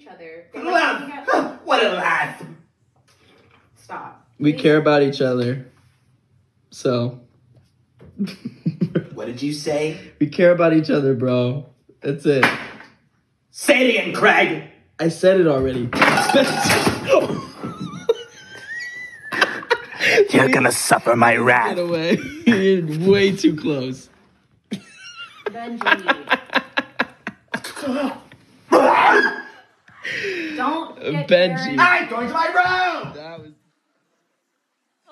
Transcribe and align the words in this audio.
each 0.00 0.08
other. 0.08 0.46
What 0.52 0.66
a 0.66 0.70
like 0.70 1.26
laugh! 1.28 1.60
What 1.64 1.84
a 1.84 1.88
laugh! 1.90 2.42
Stop. 3.76 4.26
We 4.38 4.52
care 4.54 4.78
about 4.78 5.02
each 5.02 5.20
other. 5.20 5.66
So 6.70 7.20
What 9.14 9.26
did 9.26 9.42
you 9.42 9.52
say? 9.52 9.98
we 10.18 10.28
care 10.28 10.52
about 10.52 10.72
each 10.72 10.88
other, 10.90 11.14
bro. 11.14 11.66
That's 12.00 12.24
it. 12.24 12.46
Say 13.50 13.86
it 13.86 13.90
again, 13.90 14.14
Craig! 14.14 14.64
I 14.98 15.08
said 15.08 15.38
it 15.40 15.46
already. 15.46 15.90
You're 20.30 20.48
gonna 20.48 20.72
suffer 20.72 21.14
my 21.14 21.36
wrath. 21.36 21.76
Get 21.76 21.82
wrath. 21.82 21.90
away. 21.90 22.18
You're 22.46 23.10
way 23.10 23.36
too 23.36 23.54
close. 23.56 24.08
Benji. 30.60 30.96
Don't 30.96 31.00
get 31.00 31.28
Benji. 31.28 31.76
Karen- 31.76 31.80
I'm 31.80 32.08
going 32.08 32.28
to 32.28 32.34
my 32.34 32.46
room! 33.02 33.09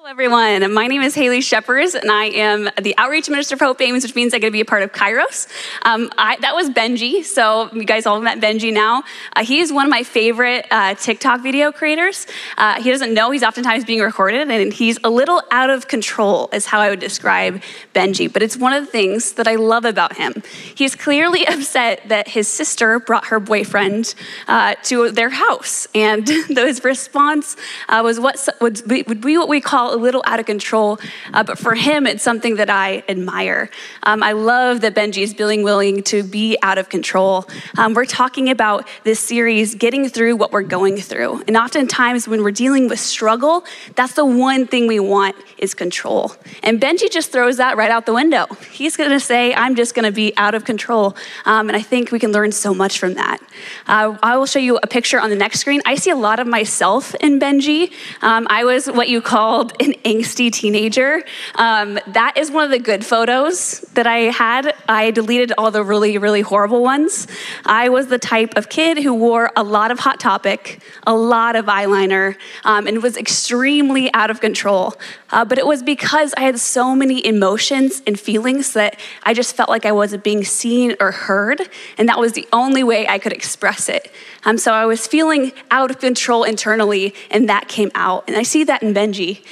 Everyone. 0.08 0.72
My 0.72 0.86
name 0.86 1.02
is 1.02 1.14
Haley 1.14 1.42
Shepers, 1.42 1.94
and 1.94 2.10
I 2.10 2.24
am 2.28 2.70
the 2.80 2.94
Outreach 2.96 3.28
Minister 3.28 3.58
for 3.58 3.66
Hope 3.66 3.78
Ames, 3.82 4.04
which 4.04 4.14
means 4.14 4.32
I 4.32 4.38
get 4.38 4.46
to 4.46 4.52
be 4.52 4.62
a 4.62 4.64
part 4.64 4.82
of 4.82 4.90
Kairos. 4.90 5.48
Um, 5.82 6.10
I, 6.16 6.38
that 6.40 6.54
was 6.54 6.70
Benji, 6.70 7.22
so 7.22 7.68
you 7.74 7.84
guys 7.84 8.06
all 8.06 8.18
met 8.18 8.40
Benji 8.40 8.72
now. 8.72 9.02
Uh, 9.36 9.44
he 9.44 9.60
is 9.60 9.70
one 9.70 9.84
of 9.84 9.90
my 9.90 10.02
favorite 10.02 10.66
uh, 10.70 10.94
TikTok 10.94 11.42
video 11.42 11.72
creators. 11.72 12.26
Uh, 12.56 12.82
he 12.82 12.90
doesn't 12.90 13.12
know 13.12 13.30
he's 13.30 13.42
oftentimes 13.42 13.84
being 13.84 14.00
recorded, 14.00 14.50
and 14.50 14.72
he's 14.72 14.98
a 15.04 15.10
little 15.10 15.42
out 15.50 15.68
of 15.68 15.88
control, 15.88 16.48
is 16.54 16.64
how 16.64 16.80
I 16.80 16.88
would 16.88 17.00
describe 17.00 17.60
Benji. 17.94 18.32
But 18.32 18.42
it's 18.42 18.56
one 18.56 18.72
of 18.72 18.86
the 18.86 18.90
things 18.90 19.32
that 19.32 19.46
I 19.46 19.56
love 19.56 19.84
about 19.84 20.16
him. 20.16 20.42
He's 20.74 20.96
clearly 20.96 21.46
upset 21.46 22.08
that 22.08 22.28
his 22.28 22.48
sister 22.48 22.98
brought 22.98 23.26
her 23.26 23.40
boyfriend 23.40 24.14
uh, 24.46 24.74
to 24.84 25.10
their 25.10 25.28
house, 25.28 25.86
and 25.94 26.26
his 26.48 26.82
response 26.82 27.58
uh, 27.90 28.00
was 28.02 28.18
what 28.18 28.48
would 28.62 28.88
be, 28.88 29.02
what 29.02 29.50
we 29.50 29.60
call 29.60 29.97
little 29.98 30.22
out 30.26 30.40
of 30.40 30.46
control. 30.46 30.98
Uh, 31.32 31.42
but 31.42 31.58
for 31.58 31.74
him, 31.74 32.06
it's 32.06 32.22
something 32.22 32.56
that 32.56 32.70
I 32.70 33.02
admire. 33.08 33.70
Um, 34.02 34.22
I 34.22 34.32
love 34.32 34.80
that 34.80 34.94
Benji 34.94 35.22
is 35.22 35.34
being 35.34 35.62
willing 35.62 36.02
to 36.04 36.22
be 36.22 36.56
out 36.62 36.78
of 36.78 36.88
control. 36.88 37.46
Um, 37.76 37.94
we're 37.94 38.04
talking 38.04 38.48
about 38.48 38.88
this 39.04 39.20
series, 39.20 39.74
getting 39.74 40.08
through 40.08 40.36
what 40.36 40.52
we're 40.52 40.62
going 40.62 40.96
through, 40.96 41.42
and 41.46 41.56
oftentimes 41.56 42.26
when 42.26 42.42
we're 42.42 42.50
dealing 42.50 42.88
with 42.88 43.00
struggle, 43.00 43.64
that's 43.94 44.14
the 44.14 44.24
one 44.24 44.66
thing 44.66 44.86
we 44.86 45.00
want 45.00 45.36
is 45.58 45.74
control. 45.74 46.32
And 46.62 46.80
Benji 46.80 47.10
just 47.10 47.32
throws 47.32 47.56
that 47.58 47.76
right 47.76 47.90
out 47.90 48.06
the 48.06 48.14
window. 48.14 48.46
He's 48.70 48.96
going 48.96 49.10
to 49.10 49.20
say, 49.20 49.54
"I'm 49.54 49.74
just 49.74 49.94
going 49.94 50.04
to 50.06 50.12
be 50.12 50.32
out 50.36 50.54
of 50.54 50.64
control," 50.64 51.16
um, 51.44 51.68
and 51.68 51.76
I 51.76 51.82
think 51.82 52.12
we 52.12 52.18
can 52.18 52.32
learn 52.32 52.52
so 52.52 52.72
much 52.72 52.98
from 52.98 53.14
that. 53.14 53.40
Uh, 53.86 54.16
I 54.22 54.36
will 54.36 54.46
show 54.46 54.58
you 54.58 54.78
a 54.82 54.86
picture 54.86 55.20
on 55.20 55.30
the 55.30 55.36
next 55.36 55.60
screen. 55.60 55.80
I 55.84 55.96
see 55.96 56.10
a 56.10 56.16
lot 56.16 56.38
of 56.38 56.46
myself 56.46 57.14
in 57.16 57.40
Benji. 57.40 57.92
Um, 58.22 58.46
I 58.50 58.64
was 58.64 58.86
what 58.86 59.08
you 59.08 59.20
called 59.20 59.72
an 59.80 59.94
angsty 60.04 60.50
teenager. 60.52 61.22
Um, 61.54 61.98
that 62.08 62.36
is 62.36 62.50
one 62.50 62.64
of 62.64 62.70
the 62.70 62.78
good 62.78 63.04
photos 63.04 63.80
that 63.94 64.06
I 64.06 64.30
had. 64.30 64.74
I 64.88 65.10
deleted 65.10 65.52
all 65.58 65.70
the 65.70 65.82
really, 65.82 66.18
really 66.18 66.40
horrible 66.40 66.82
ones. 66.82 67.26
I 67.64 67.88
was 67.88 68.08
the 68.08 68.18
type 68.18 68.56
of 68.56 68.68
kid 68.68 68.98
who 68.98 69.14
wore 69.14 69.50
a 69.56 69.62
lot 69.62 69.90
of 69.90 70.00
Hot 70.00 70.20
Topic, 70.20 70.82
a 71.06 71.14
lot 71.14 71.56
of 71.56 71.66
eyeliner, 71.66 72.36
um, 72.64 72.86
and 72.86 73.02
was 73.02 73.16
extremely 73.16 74.12
out 74.14 74.30
of 74.30 74.40
control. 74.40 74.94
Uh, 75.30 75.44
but 75.44 75.58
it 75.58 75.66
was 75.66 75.82
because 75.82 76.32
I 76.36 76.40
had 76.40 76.58
so 76.58 76.94
many 76.94 77.24
emotions 77.24 78.02
and 78.06 78.18
feelings 78.18 78.72
that 78.72 78.98
I 79.22 79.34
just 79.34 79.54
felt 79.54 79.68
like 79.68 79.84
I 79.84 79.92
wasn't 79.92 80.24
being 80.24 80.44
seen 80.44 80.96
or 81.00 81.12
heard, 81.12 81.68
and 81.98 82.08
that 82.08 82.18
was 82.18 82.32
the 82.32 82.46
only 82.52 82.82
way 82.82 83.06
I 83.06 83.18
could 83.18 83.32
express 83.32 83.88
it. 83.88 84.10
Um, 84.44 84.56
so 84.56 84.72
I 84.72 84.86
was 84.86 85.06
feeling 85.06 85.52
out 85.70 85.90
of 85.90 85.98
control 85.98 86.44
internally, 86.44 87.14
and 87.30 87.48
that 87.48 87.68
came 87.68 87.90
out. 87.94 88.24
And 88.28 88.36
I 88.36 88.42
see 88.42 88.64
that 88.64 88.82
in 88.82 88.94
Benji. 88.94 89.44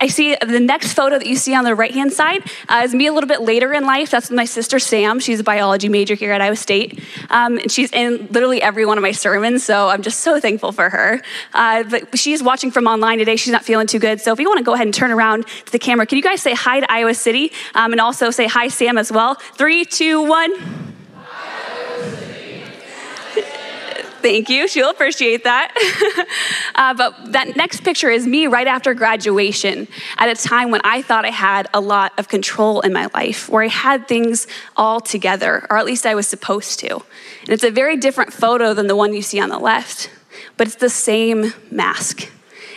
I 0.00 0.08
see 0.08 0.36
the 0.36 0.60
next 0.60 0.92
photo 0.92 1.18
that 1.18 1.26
you 1.26 1.36
see 1.36 1.54
on 1.54 1.64
the 1.64 1.74
right 1.74 1.92
hand 1.92 2.12
side 2.12 2.42
uh, 2.68 2.82
is 2.84 2.94
me 2.94 3.06
a 3.06 3.12
little 3.12 3.28
bit 3.28 3.40
later 3.40 3.72
in 3.72 3.84
life. 3.84 4.10
That's 4.10 4.30
my 4.30 4.44
sister 4.44 4.78
Sam. 4.78 5.20
She's 5.20 5.40
a 5.40 5.44
biology 5.44 5.88
major 5.88 6.14
here 6.14 6.32
at 6.32 6.40
Iowa 6.40 6.56
State. 6.56 7.00
Um, 7.30 7.58
and 7.58 7.70
she's 7.70 7.92
in 7.92 8.28
literally 8.30 8.60
every 8.60 8.84
one 8.84 8.98
of 8.98 9.02
my 9.02 9.12
sermons, 9.12 9.64
so 9.64 9.88
I'm 9.88 10.02
just 10.02 10.20
so 10.20 10.38
thankful 10.40 10.72
for 10.72 10.90
her. 10.90 11.22
Uh, 11.54 11.84
but 11.84 12.18
she's 12.18 12.42
watching 12.42 12.70
from 12.70 12.86
online 12.86 13.18
today. 13.18 13.36
She's 13.36 13.52
not 13.52 13.64
feeling 13.64 13.86
too 13.86 13.98
good. 13.98 14.20
So 14.20 14.32
if 14.32 14.40
you 14.40 14.48
want 14.48 14.58
to 14.58 14.64
go 14.64 14.74
ahead 14.74 14.86
and 14.86 14.94
turn 14.94 15.10
around 15.10 15.46
to 15.46 15.72
the 15.72 15.78
camera, 15.78 16.06
can 16.06 16.16
you 16.16 16.22
guys 16.22 16.42
say 16.42 16.54
hi 16.54 16.80
to 16.80 16.92
Iowa 16.92 17.14
City 17.14 17.52
um, 17.74 17.92
and 17.92 18.00
also 18.00 18.30
say 18.30 18.46
hi, 18.46 18.68
Sam, 18.68 18.98
as 18.98 19.10
well? 19.10 19.34
Three, 19.34 19.84
two, 19.84 20.22
one. 20.22 20.95
Thank 24.26 24.48
you. 24.48 24.66
She'll 24.66 24.90
appreciate 24.90 25.44
that. 25.44 25.72
uh, 26.74 26.94
but 26.94 27.30
that 27.30 27.54
next 27.54 27.84
picture 27.84 28.10
is 28.10 28.26
me 28.26 28.48
right 28.48 28.66
after 28.66 28.92
graduation 28.92 29.86
at 30.18 30.28
a 30.28 30.34
time 30.34 30.72
when 30.72 30.80
I 30.82 31.00
thought 31.00 31.24
I 31.24 31.30
had 31.30 31.68
a 31.72 31.78
lot 31.78 32.12
of 32.18 32.26
control 32.26 32.80
in 32.80 32.92
my 32.92 33.08
life, 33.14 33.48
where 33.48 33.62
I 33.62 33.68
had 33.68 34.08
things 34.08 34.48
all 34.76 35.00
together, 35.00 35.64
or 35.70 35.78
at 35.78 35.86
least 35.86 36.06
I 36.06 36.16
was 36.16 36.26
supposed 36.26 36.80
to. 36.80 36.94
And 36.94 37.50
it's 37.50 37.62
a 37.62 37.70
very 37.70 37.96
different 37.96 38.32
photo 38.32 38.74
than 38.74 38.88
the 38.88 38.96
one 38.96 39.14
you 39.14 39.22
see 39.22 39.38
on 39.38 39.48
the 39.48 39.60
left, 39.60 40.10
but 40.56 40.66
it's 40.66 40.74
the 40.74 40.90
same 40.90 41.54
mask. 41.70 42.28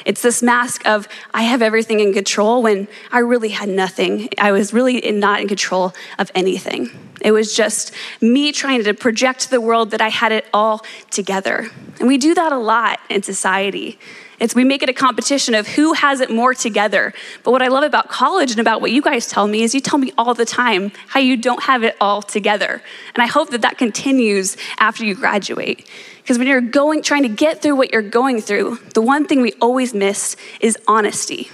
It's 0.09 0.23
this 0.23 0.41
mask 0.41 0.87
of 0.87 1.07
I 1.35 1.43
have 1.43 1.61
everything 1.61 1.99
in 1.99 2.13
control 2.13 2.63
when 2.63 2.87
I 3.11 3.19
really 3.19 3.49
had 3.49 3.69
nothing. 3.69 4.27
I 4.39 4.51
was 4.51 4.73
really 4.73 4.99
not 5.11 5.39
in 5.39 5.47
control 5.47 5.93
of 6.17 6.31
anything. 6.33 6.89
It 7.21 7.31
was 7.31 7.55
just 7.55 7.93
me 8.19 8.51
trying 8.51 8.83
to 8.85 8.95
project 8.95 9.41
to 9.41 9.51
the 9.51 9.61
world 9.61 9.91
that 9.91 10.01
I 10.01 10.07
had 10.07 10.31
it 10.31 10.47
all 10.51 10.83
together. 11.11 11.69
And 11.99 12.07
we 12.07 12.17
do 12.17 12.33
that 12.33 12.51
a 12.51 12.57
lot 12.57 12.99
in 13.07 13.21
society. 13.21 13.99
It's 14.39 14.55
we 14.55 14.63
make 14.63 14.81
it 14.81 14.89
a 14.89 14.93
competition 14.93 15.53
of 15.53 15.67
who 15.67 15.93
has 15.93 16.21
it 16.21 16.31
more 16.31 16.55
together. 16.55 17.13
But 17.43 17.51
what 17.51 17.61
I 17.61 17.67
love 17.67 17.83
about 17.83 18.09
college 18.09 18.49
and 18.49 18.59
about 18.59 18.81
what 18.81 18.91
you 18.91 19.03
guys 19.03 19.27
tell 19.27 19.45
me 19.45 19.61
is 19.61 19.75
you 19.75 19.81
tell 19.81 19.99
me 19.99 20.11
all 20.17 20.33
the 20.33 20.45
time 20.45 20.91
how 21.09 21.19
you 21.19 21.37
don't 21.37 21.63
have 21.63 21.83
it 21.83 21.95
all 22.01 22.23
together. 22.23 22.81
And 23.13 23.21
I 23.21 23.27
hope 23.27 23.51
that 23.51 23.61
that 23.61 23.77
continues 23.77 24.57
after 24.79 25.05
you 25.05 25.13
graduate. 25.13 25.87
Because 26.29 26.37
when 26.37 26.47
you're 26.47 26.61
going 26.61 27.01
trying 27.01 27.23
to 27.23 27.29
get 27.29 27.59
through 27.59 27.75
what 27.75 27.91
you're 27.91 28.03
going 28.03 28.39
through, 28.39 28.77
the 28.93 29.01
one 29.01 29.25
thing 29.25 29.41
we 29.41 29.53
always 29.53 29.95
miss 29.95 30.35
is 30.61 30.77
honesty. 30.87 31.49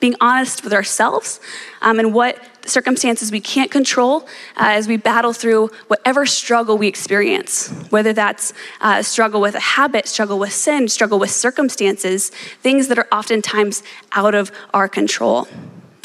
Being 0.00 0.16
honest 0.20 0.62
with 0.62 0.74
ourselves 0.74 1.40
um, 1.80 1.98
and 1.98 2.12
what 2.12 2.38
circumstances 2.66 3.32
we 3.32 3.40
can't 3.40 3.70
control 3.70 4.24
uh, 4.54 4.76
as 4.76 4.86
we 4.86 4.98
battle 4.98 5.32
through 5.32 5.70
whatever 5.86 6.26
struggle 6.26 6.76
we 6.76 6.88
experience, 6.88 7.70
whether 7.88 8.12
that's 8.12 8.52
uh, 8.82 9.00
struggle 9.00 9.40
with 9.40 9.54
a 9.54 9.60
habit, 9.60 10.06
struggle 10.06 10.38
with 10.38 10.52
sin, 10.52 10.88
struggle 10.88 11.18
with 11.18 11.30
circumstances, 11.30 12.28
things 12.60 12.88
that 12.88 12.98
are 12.98 13.08
oftentimes 13.10 13.82
out 14.12 14.34
of 14.34 14.52
our 14.74 14.90
control. 14.90 15.48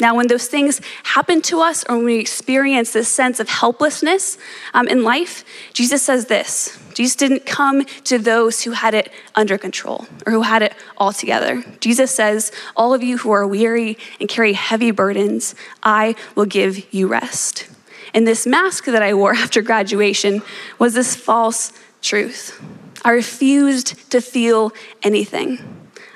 Now, 0.00 0.14
when 0.14 0.28
those 0.28 0.46
things 0.46 0.80
happen 1.02 1.42
to 1.42 1.60
us 1.60 1.84
or 1.90 1.96
when 1.96 2.06
we 2.06 2.20
experience 2.20 2.94
this 2.94 3.08
sense 3.08 3.38
of 3.38 3.50
helplessness 3.50 4.38
um, 4.72 4.88
in 4.88 5.04
life, 5.04 5.44
Jesus 5.74 6.02
says 6.02 6.24
this 6.24 6.80
Jesus 6.94 7.16
didn't 7.16 7.46
come 7.46 7.84
to 8.04 8.18
those 8.18 8.62
who 8.62 8.70
had 8.70 8.94
it 8.94 9.12
under 9.34 9.58
control 9.58 10.06
or 10.26 10.32
who 10.32 10.42
had 10.42 10.62
it 10.62 10.74
all 10.96 11.12
together. 11.12 11.62
Jesus 11.80 12.10
says, 12.10 12.52
All 12.76 12.94
of 12.94 13.02
you 13.02 13.18
who 13.18 13.30
are 13.32 13.46
weary 13.46 13.98
and 14.20 14.28
carry 14.28 14.52
heavy 14.52 14.90
burdens, 14.90 15.54
I 15.82 16.14
will 16.34 16.46
give 16.46 16.92
you 16.94 17.08
rest. 17.08 17.68
And 18.14 18.26
this 18.26 18.46
mask 18.46 18.84
that 18.84 19.02
I 19.02 19.12
wore 19.14 19.34
after 19.34 19.60
graduation 19.60 20.42
was 20.78 20.94
this 20.94 21.16
false 21.16 21.72
truth. 22.00 22.62
I 23.04 23.10
refused 23.10 24.10
to 24.12 24.20
feel 24.20 24.72
anything. 25.02 25.58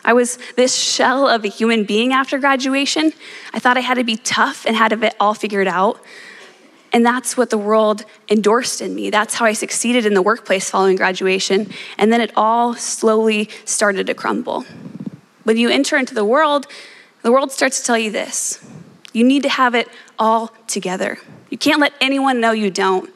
I 0.05 0.15
was 0.15 0.39
this 0.57 0.75
shell 0.75 1.29
of 1.29 1.45
a 1.45 1.49
human 1.49 1.85
being 1.85 2.15
after 2.15 2.39
graduation. 2.39 3.13
I 3.53 3.59
thought 3.59 3.77
I 3.77 3.81
had 3.81 3.95
to 3.95 4.05
be 4.05 4.17
tough 4.17 4.65
and 4.65 4.75
had 4.75 4.93
it 4.93 5.17
all 5.21 5.35
figured 5.35 5.69
out. 5.69 6.01
And 6.93 7.05
that's 7.05 7.37
what 7.37 7.51
the 7.51 7.59
world 7.59 8.05
endorsed 8.31 8.81
in 8.81 8.95
me. 8.95 9.11
That's 9.11 9.35
how 9.35 9.45
I 9.45 9.53
succeeded 9.53 10.07
in 10.07 10.15
the 10.15 10.23
workplace 10.23 10.71
following 10.71 10.97
graduation. 10.97 11.71
And 11.99 12.13
then 12.13 12.21
it 12.21 12.33
all 12.35 12.75
slowly 12.75 13.51
started 13.65 14.07
to 14.07 14.15
crumble. 14.15 14.65
When 15.45 15.57
you 15.57 15.69
enter 15.69 15.97
into 15.97 16.15
the 16.15 16.25
world, 16.25 16.67
the 17.23 17.33
world 17.33 17.53
starts 17.53 17.81
to 17.81 17.87
tell 17.87 17.99
you 17.99 18.11
this 18.11 18.65
you 19.13 19.25
need 19.25 19.43
to 19.43 19.49
have 19.49 19.75
it 19.75 19.89
all 20.19 20.53
together. 20.67 21.19
You 21.51 21.59
can't 21.59 21.81
let 21.81 21.93
anyone 22.01 22.41
know 22.41 22.53
you 22.53 22.71
don't. 22.71 23.11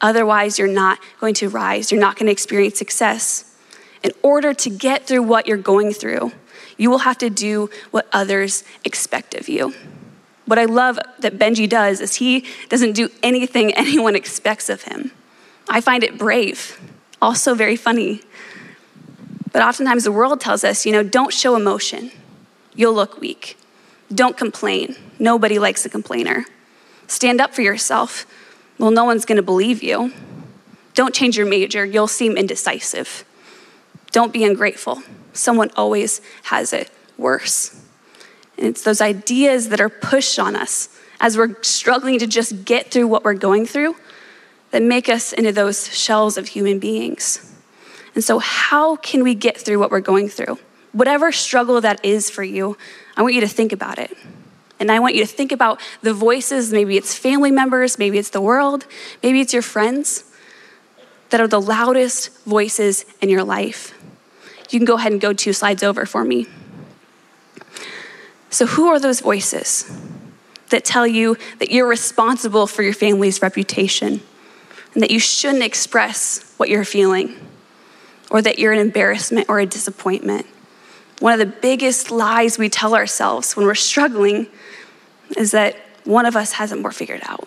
Otherwise, 0.00 0.58
you're 0.58 0.68
not 0.68 0.98
going 1.20 1.34
to 1.34 1.48
rise, 1.48 1.90
you're 1.90 2.00
not 2.00 2.16
going 2.16 2.26
to 2.26 2.32
experience 2.32 2.78
success. 2.78 3.56
In 4.02 4.12
order 4.22 4.52
to 4.52 4.70
get 4.70 5.06
through 5.06 5.22
what 5.22 5.46
you're 5.46 5.56
going 5.56 5.92
through, 5.92 6.32
you 6.76 6.90
will 6.90 6.98
have 6.98 7.18
to 7.18 7.30
do 7.30 7.70
what 7.90 8.06
others 8.12 8.62
expect 8.84 9.34
of 9.34 9.48
you. 9.48 9.74
What 10.46 10.58
I 10.58 10.64
love 10.64 10.98
that 11.18 11.38
Benji 11.38 11.68
does 11.68 12.00
is 12.00 12.16
he 12.16 12.46
doesn't 12.68 12.92
do 12.92 13.10
anything 13.22 13.74
anyone 13.74 14.16
expects 14.16 14.68
of 14.68 14.82
him. 14.82 15.12
I 15.68 15.80
find 15.80 16.04
it 16.04 16.16
brave, 16.16 16.80
also 17.20 17.54
very 17.54 17.76
funny. 17.76 18.22
But 19.52 19.62
oftentimes 19.62 20.04
the 20.04 20.12
world 20.12 20.40
tells 20.40 20.64
us, 20.64 20.86
you 20.86 20.92
know, 20.92 21.02
don't 21.02 21.32
show 21.32 21.56
emotion. 21.56 22.12
You'll 22.74 22.94
look 22.94 23.20
weak. 23.20 23.56
Don't 24.14 24.36
complain. 24.36 24.96
Nobody 25.18 25.58
likes 25.58 25.84
a 25.84 25.88
complainer. 25.88 26.44
Stand 27.06 27.40
up 27.40 27.54
for 27.54 27.62
yourself. 27.62 28.26
Well, 28.78 28.90
no 28.90 29.04
one's 29.04 29.24
going 29.24 29.36
to 29.36 29.42
believe 29.42 29.82
you. 29.82 30.12
Don't 30.94 31.14
change 31.14 31.36
your 31.36 31.46
major. 31.46 31.84
You'll 31.84 32.06
seem 32.06 32.36
indecisive. 32.36 33.24
Don't 34.12 34.32
be 34.32 34.44
ungrateful. 34.44 35.02
Someone 35.32 35.70
always 35.76 36.20
has 36.44 36.72
it 36.72 36.90
worse. 37.18 37.80
And 38.58 38.66
it's 38.66 38.82
those 38.82 39.00
ideas 39.00 39.68
that 39.68 39.80
are 39.80 39.88
pushed 39.88 40.38
on 40.38 40.56
us 40.56 40.88
as 41.20 41.36
we're 41.36 41.62
struggling 41.62 42.18
to 42.18 42.26
just 42.26 42.64
get 42.64 42.90
through 42.90 43.06
what 43.06 43.24
we're 43.24 43.34
going 43.34 43.66
through 43.66 43.96
that 44.70 44.82
make 44.82 45.08
us 45.08 45.32
into 45.32 45.52
those 45.52 45.94
shells 45.96 46.36
of 46.36 46.48
human 46.48 46.78
beings. 46.78 47.52
And 48.14 48.24
so, 48.24 48.38
how 48.38 48.96
can 48.96 49.22
we 49.22 49.34
get 49.34 49.58
through 49.58 49.78
what 49.78 49.90
we're 49.90 50.00
going 50.00 50.28
through? 50.28 50.58
Whatever 50.92 51.32
struggle 51.32 51.80
that 51.82 52.04
is 52.04 52.30
for 52.30 52.42
you, 52.42 52.76
I 53.16 53.22
want 53.22 53.34
you 53.34 53.42
to 53.42 53.48
think 53.48 53.72
about 53.72 53.98
it. 53.98 54.16
And 54.78 54.90
I 54.90 54.98
want 54.98 55.14
you 55.14 55.20
to 55.20 55.26
think 55.26 55.52
about 55.52 55.80
the 56.02 56.12
voices 56.12 56.72
maybe 56.72 56.96
it's 56.96 57.14
family 57.14 57.50
members, 57.50 57.98
maybe 57.98 58.18
it's 58.18 58.30
the 58.30 58.40
world, 58.40 58.86
maybe 59.22 59.40
it's 59.40 59.52
your 59.52 59.62
friends 59.62 60.24
that 61.30 61.40
are 61.40 61.48
the 61.48 61.60
loudest 61.60 62.30
voices 62.44 63.04
in 63.20 63.28
your 63.28 63.44
life. 63.44 63.94
You 64.70 64.78
can 64.78 64.86
go 64.86 64.96
ahead 64.96 65.12
and 65.12 65.20
go 65.20 65.32
two 65.32 65.52
slides 65.52 65.82
over 65.82 66.06
for 66.06 66.24
me. 66.24 66.46
So, 68.56 68.64
who 68.64 68.88
are 68.88 68.98
those 68.98 69.20
voices 69.20 69.84
that 70.70 70.82
tell 70.82 71.06
you 71.06 71.36
that 71.58 71.70
you're 71.70 71.86
responsible 71.86 72.66
for 72.66 72.82
your 72.82 72.94
family's 72.94 73.42
reputation 73.42 74.22
and 74.94 75.02
that 75.02 75.10
you 75.10 75.18
shouldn't 75.18 75.62
express 75.62 76.54
what 76.56 76.70
you're 76.70 76.82
feeling 76.82 77.36
or 78.30 78.40
that 78.40 78.58
you're 78.58 78.72
an 78.72 78.78
embarrassment 78.78 79.50
or 79.50 79.60
a 79.60 79.66
disappointment? 79.66 80.46
One 81.18 81.34
of 81.34 81.38
the 81.38 81.54
biggest 81.54 82.10
lies 82.10 82.56
we 82.56 82.70
tell 82.70 82.94
ourselves 82.94 83.58
when 83.58 83.66
we're 83.66 83.74
struggling 83.74 84.46
is 85.36 85.50
that 85.50 85.76
one 86.04 86.24
of 86.24 86.34
us 86.34 86.52
hasn't 86.52 86.80
more 86.80 86.92
figured 86.92 87.20
out. 87.24 87.46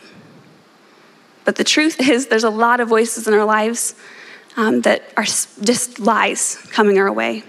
But 1.43 1.55
the 1.55 1.63
truth 1.63 1.99
is, 2.07 2.27
there's 2.27 2.43
a 2.43 2.51
lot 2.51 2.81
of 2.81 2.87
voices 2.87 3.27
in 3.27 3.33
our 3.33 3.45
lives 3.45 3.95
um, 4.57 4.81
that 4.81 5.11
are 5.17 5.23
just 5.23 5.97
lies 5.97 6.57
coming 6.69 6.99
our 6.99 7.11
way. 7.11 7.41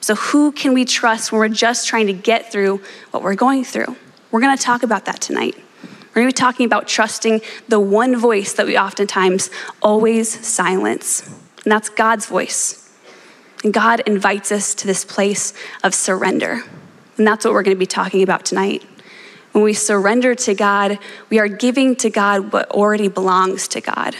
So, 0.00 0.14
who 0.14 0.52
can 0.52 0.72
we 0.74 0.84
trust 0.84 1.30
when 1.30 1.38
we're 1.38 1.48
just 1.48 1.86
trying 1.86 2.06
to 2.06 2.12
get 2.12 2.50
through 2.50 2.80
what 3.10 3.22
we're 3.22 3.34
going 3.34 3.64
through? 3.64 3.96
We're 4.30 4.40
going 4.40 4.56
to 4.56 4.62
talk 4.62 4.82
about 4.82 5.04
that 5.04 5.20
tonight. 5.20 5.56
We're 5.82 6.22
going 6.22 6.28
to 6.28 6.34
be 6.34 6.40
talking 6.40 6.66
about 6.66 6.88
trusting 6.88 7.40
the 7.68 7.78
one 7.78 8.16
voice 8.16 8.52
that 8.54 8.66
we 8.66 8.78
oftentimes 8.78 9.50
always 9.82 10.46
silence, 10.46 11.26
and 11.64 11.70
that's 11.70 11.88
God's 11.88 12.26
voice. 12.26 12.90
And 13.62 13.74
God 13.74 14.00
invites 14.06 14.50
us 14.50 14.74
to 14.76 14.86
this 14.86 15.04
place 15.04 15.52
of 15.84 15.94
surrender. 15.94 16.62
And 17.18 17.26
that's 17.26 17.44
what 17.44 17.52
we're 17.52 17.62
going 17.62 17.76
to 17.76 17.78
be 17.78 17.86
talking 17.86 18.22
about 18.22 18.46
tonight. 18.46 18.82
When 19.52 19.62
we 19.62 19.74
surrender 19.74 20.34
to 20.34 20.54
God, 20.54 20.98
we 21.28 21.38
are 21.38 21.48
giving 21.48 21.94
to 21.96 22.08
God 22.08 22.52
what 22.52 22.70
already 22.70 23.08
belongs 23.08 23.68
to 23.68 23.80
God. 23.80 24.16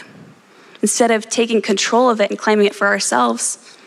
Instead 0.81 1.09
of 1.09 1.29
taking 1.29 1.61
control 1.61 2.09
of 2.09 2.21
it 2.21 2.29
and 2.29 2.37
claiming 2.37 2.67
it 2.67 2.75
for 2.75 2.87
ourselves, 2.87 3.77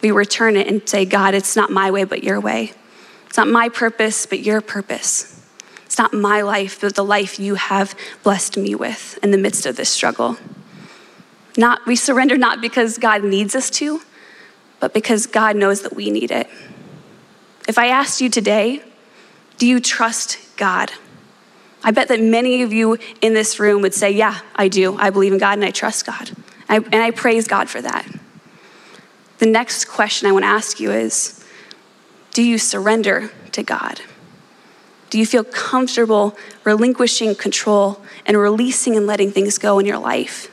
we 0.00 0.10
return 0.10 0.56
it 0.56 0.66
and 0.66 0.86
say, 0.88 1.04
God, 1.04 1.34
it's 1.34 1.56
not 1.56 1.70
my 1.70 1.90
way, 1.90 2.04
but 2.04 2.22
your 2.22 2.40
way. 2.40 2.72
It's 3.26 3.36
not 3.36 3.48
my 3.48 3.68
purpose, 3.68 4.26
but 4.26 4.40
your 4.40 4.60
purpose. 4.60 5.44
It's 5.86 5.98
not 5.98 6.12
my 6.12 6.42
life, 6.42 6.80
but 6.80 6.94
the 6.94 7.04
life 7.04 7.38
you 7.38 7.56
have 7.56 7.94
blessed 8.22 8.56
me 8.56 8.74
with 8.74 9.18
in 9.22 9.30
the 9.30 9.38
midst 9.38 9.66
of 9.66 9.76
this 9.76 9.90
struggle. 9.90 10.36
Not, 11.56 11.84
we 11.86 11.96
surrender 11.96 12.36
not 12.36 12.60
because 12.60 12.98
God 12.98 13.24
needs 13.24 13.54
us 13.54 13.70
to, 13.70 14.00
but 14.80 14.94
because 14.94 15.26
God 15.26 15.56
knows 15.56 15.82
that 15.82 15.96
we 15.96 16.10
need 16.10 16.30
it. 16.30 16.48
If 17.66 17.78
I 17.78 17.88
asked 17.88 18.20
you 18.20 18.30
today, 18.30 18.82
do 19.58 19.66
you 19.66 19.80
trust 19.80 20.38
God? 20.56 20.92
I 21.82 21.90
bet 21.90 22.08
that 22.08 22.20
many 22.20 22.62
of 22.62 22.72
you 22.72 22.98
in 23.20 23.34
this 23.34 23.58
room 23.58 23.82
would 23.82 23.94
say, 23.94 24.10
Yeah, 24.10 24.38
I 24.54 24.68
do. 24.68 24.96
I 24.96 25.10
believe 25.10 25.32
in 25.32 25.38
God 25.38 25.54
and 25.54 25.64
I 25.64 25.70
trust 25.70 26.06
God. 26.06 26.30
I, 26.68 26.76
and 26.76 26.96
I 26.96 27.10
praise 27.10 27.48
God 27.48 27.68
for 27.68 27.80
that. 27.82 28.06
The 29.38 29.46
next 29.46 29.86
question 29.86 30.28
I 30.28 30.32
want 30.32 30.44
to 30.44 30.48
ask 30.48 30.80
you 30.80 30.90
is 30.90 31.44
Do 32.32 32.42
you 32.42 32.58
surrender 32.58 33.30
to 33.52 33.62
God? 33.62 34.00
Do 35.10 35.18
you 35.18 35.24
feel 35.24 35.44
comfortable 35.44 36.36
relinquishing 36.64 37.34
control 37.34 38.02
and 38.26 38.36
releasing 38.36 38.96
and 38.96 39.06
letting 39.06 39.30
things 39.30 39.56
go 39.58 39.78
in 39.78 39.86
your 39.86 39.98
life? 39.98 40.52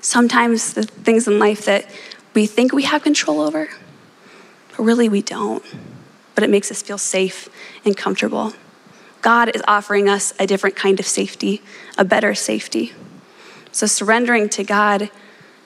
Sometimes 0.00 0.74
the 0.74 0.82
things 0.82 1.28
in 1.28 1.38
life 1.38 1.64
that 1.66 1.86
we 2.34 2.46
think 2.46 2.72
we 2.72 2.82
have 2.82 3.02
control 3.02 3.40
over, 3.40 3.68
but 4.70 4.82
really 4.82 5.08
we 5.08 5.22
don't. 5.22 5.62
But 6.34 6.42
it 6.42 6.50
makes 6.50 6.70
us 6.70 6.82
feel 6.82 6.98
safe 6.98 7.48
and 7.84 7.96
comfortable. 7.96 8.54
God 9.22 9.54
is 9.54 9.62
offering 9.68 10.08
us 10.08 10.34
a 10.38 10.46
different 10.46 10.76
kind 10.76 10.98
of 10.98 11.06
safety, 11.06 11.62
a 11.96 12.04
better 12.04 12.34
safety. 12.34 12.92
So 13.70 13.86
surrendering 13.86 14.48
to 14.50 14.64
God 14.64 15.10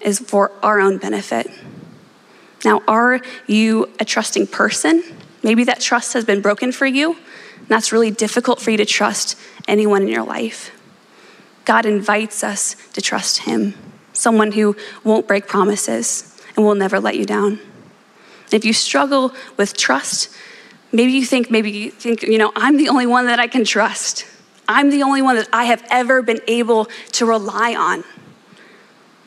is 0.01 0.19
for 0.19 0.53
our 0.63 0.79
own 0.79 0.99
benefit. 0.99 1.51
Now, 2.65 2.83
are 2.89 3.21
you 3.47 3.91
a 4.01 4.05
trusting 4.05 4.49
person? 4.49 5.03
Maybe 5.43 5.65
that 5.65 5.81
trust 5.81 6.13
has 6.15 6.25
been 6.25 6.41
broken 6.41 6.73
for 6.73 6.87
you, 6.87 7.13
and 7.13 7.69
that's 7.69 7.93
really 7.93 8.11
difficult 8.11 8.61
for 8.61 8.71
you 8.71 8.77
to 8.79 8.87
trust 8.87 9.39
anyone 9.67 10.03
in 10.03 10.09
your 10.09 10.25
life. 10.25 10.73
God 11.65 11.87
invites 11.87 12.43
us 12.43 12.75
to 12.95 13.01
trust 13.01 13.39
Him, 13.39 13.75
someone 14.13 14.53
who 14.53 14.77
won't 15.05 15.29
break 15.29 15.47
promises 15.47 16.37
and 16.57 16.65
will 16.65 16.75
never 16.75 16.99
let 16.99 17.17
you 17.17 17.25
down. 17.25 17.61
If 18.51 18.65
you 18.65 18.73
struggle 18.73 19.35
with 19.57 19.77
trust, 19.77 20.35
Maybe 20.93 21.13
you 21.13 21.25
think, 21.25 21.51
maybe 21.51 21.71
you 21.71 21.91
think, 21.91 22.23
you 22.23 22.39
know, 22.39 22.53
I'm 22.57 22.77
the 22.77 22.89
only 22.89 23.07
one 23.07 23.27
that 23.27 23.39
I 23.39 23.47
can 23.47 23.65
trust. 23.65 24.27
I'm 24.67 24.91
the 24.91 25.03
only 25.03 25.23
one 25.23 25.37
that 25.37 25.49
I 25.53 25.65
have 25.65 25.85
ever 25.91 26.23
been 26.23 26.41
able 26.47 26.87
to 27.13 27.27
rely 27.27 27.75
on. 27.75 28.05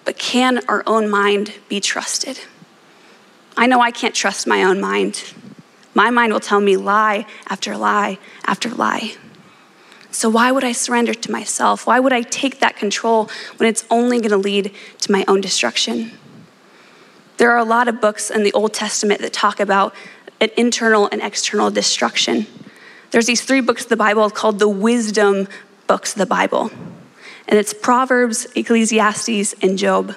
But 0.05 0.17
can 0.17 0.65
our 0.67 0.83
own 0.87 1.09
mind 1.09 1.53
be 1.69 1.79
trusted? 1.79 2.39
I 3.57 3.67
know 3.67 3.81
I 3.81 3.91
can't 3.91 4.15
trust 4.15 4.47
my 4.47 4.63
own 4.63 4.79
mind. 4.79 5.33
My 5.93 6.09
mind 6.09 6.33
will 6.33 6.39
tell 6.39 6.61
me 6.61 6.77
lie 6.77 7.25
after 7.47 7.77
lie 7.77 8.17
after 8.45 8.69
lie. 8.69 9.15
So, 10.11 10.29
why 10.29 10.51
would 10.51 10.63
I 10.63 10.73
surrender 10.73 11.13
to 11.13 11.31
myself? 11.31 11.87
Why 11.87 11.99
would 11.99 12.11
I 12.11 12.21
take 12.21 12.59
that 12.59 12.75
control 12.75 13.29
when 13.57 13.69
it's 13.69 13.85
only 13.89 14.19
going 14.19 14.31
to 14.31 14.37
lead 14.37 14.73
to 14.99 15.11
my 15.11 15.23
own 15.27 15.41
destruction? 15.41 16.11
There 17.37 17.49
are 17.51 17.57
a 17.57 17.63
lot 17.63 17.87
of 17.87 18.01
books 18.01 18.29
in 18.29 18.43
the 18.43 18.53
Old 18.53 18.73
Testament 18.73 19.21
that 19.21 19.33
talk 19.33 19.59
about 19.59 19.95
an 20.41 20.49
internal 20.57 21.07
and 21.11 21.21
external 21.21 21.71
destruction. 21.71 22.45
There's 23.11 23.25
these 23.25 23.41
three 23.41 23.61
books 23.61 23.83
of 23.83 23.89
the 23.89 23.97
Bible 23.97 24.29
called 24.29 24.59
the 24.59 24.69
wisdom 24.69 25.47
books 25.87 26.13
of 26.13 26.19
the 26.19 26.25
Bible. 26.25 26.71
And 27.47 27.57
it's 27.57 27.73
Proverbs, 27.73 28.47
Ecclesiastes, 28.55 29.53
and 29.61 29.77
Job. 29.77 30.15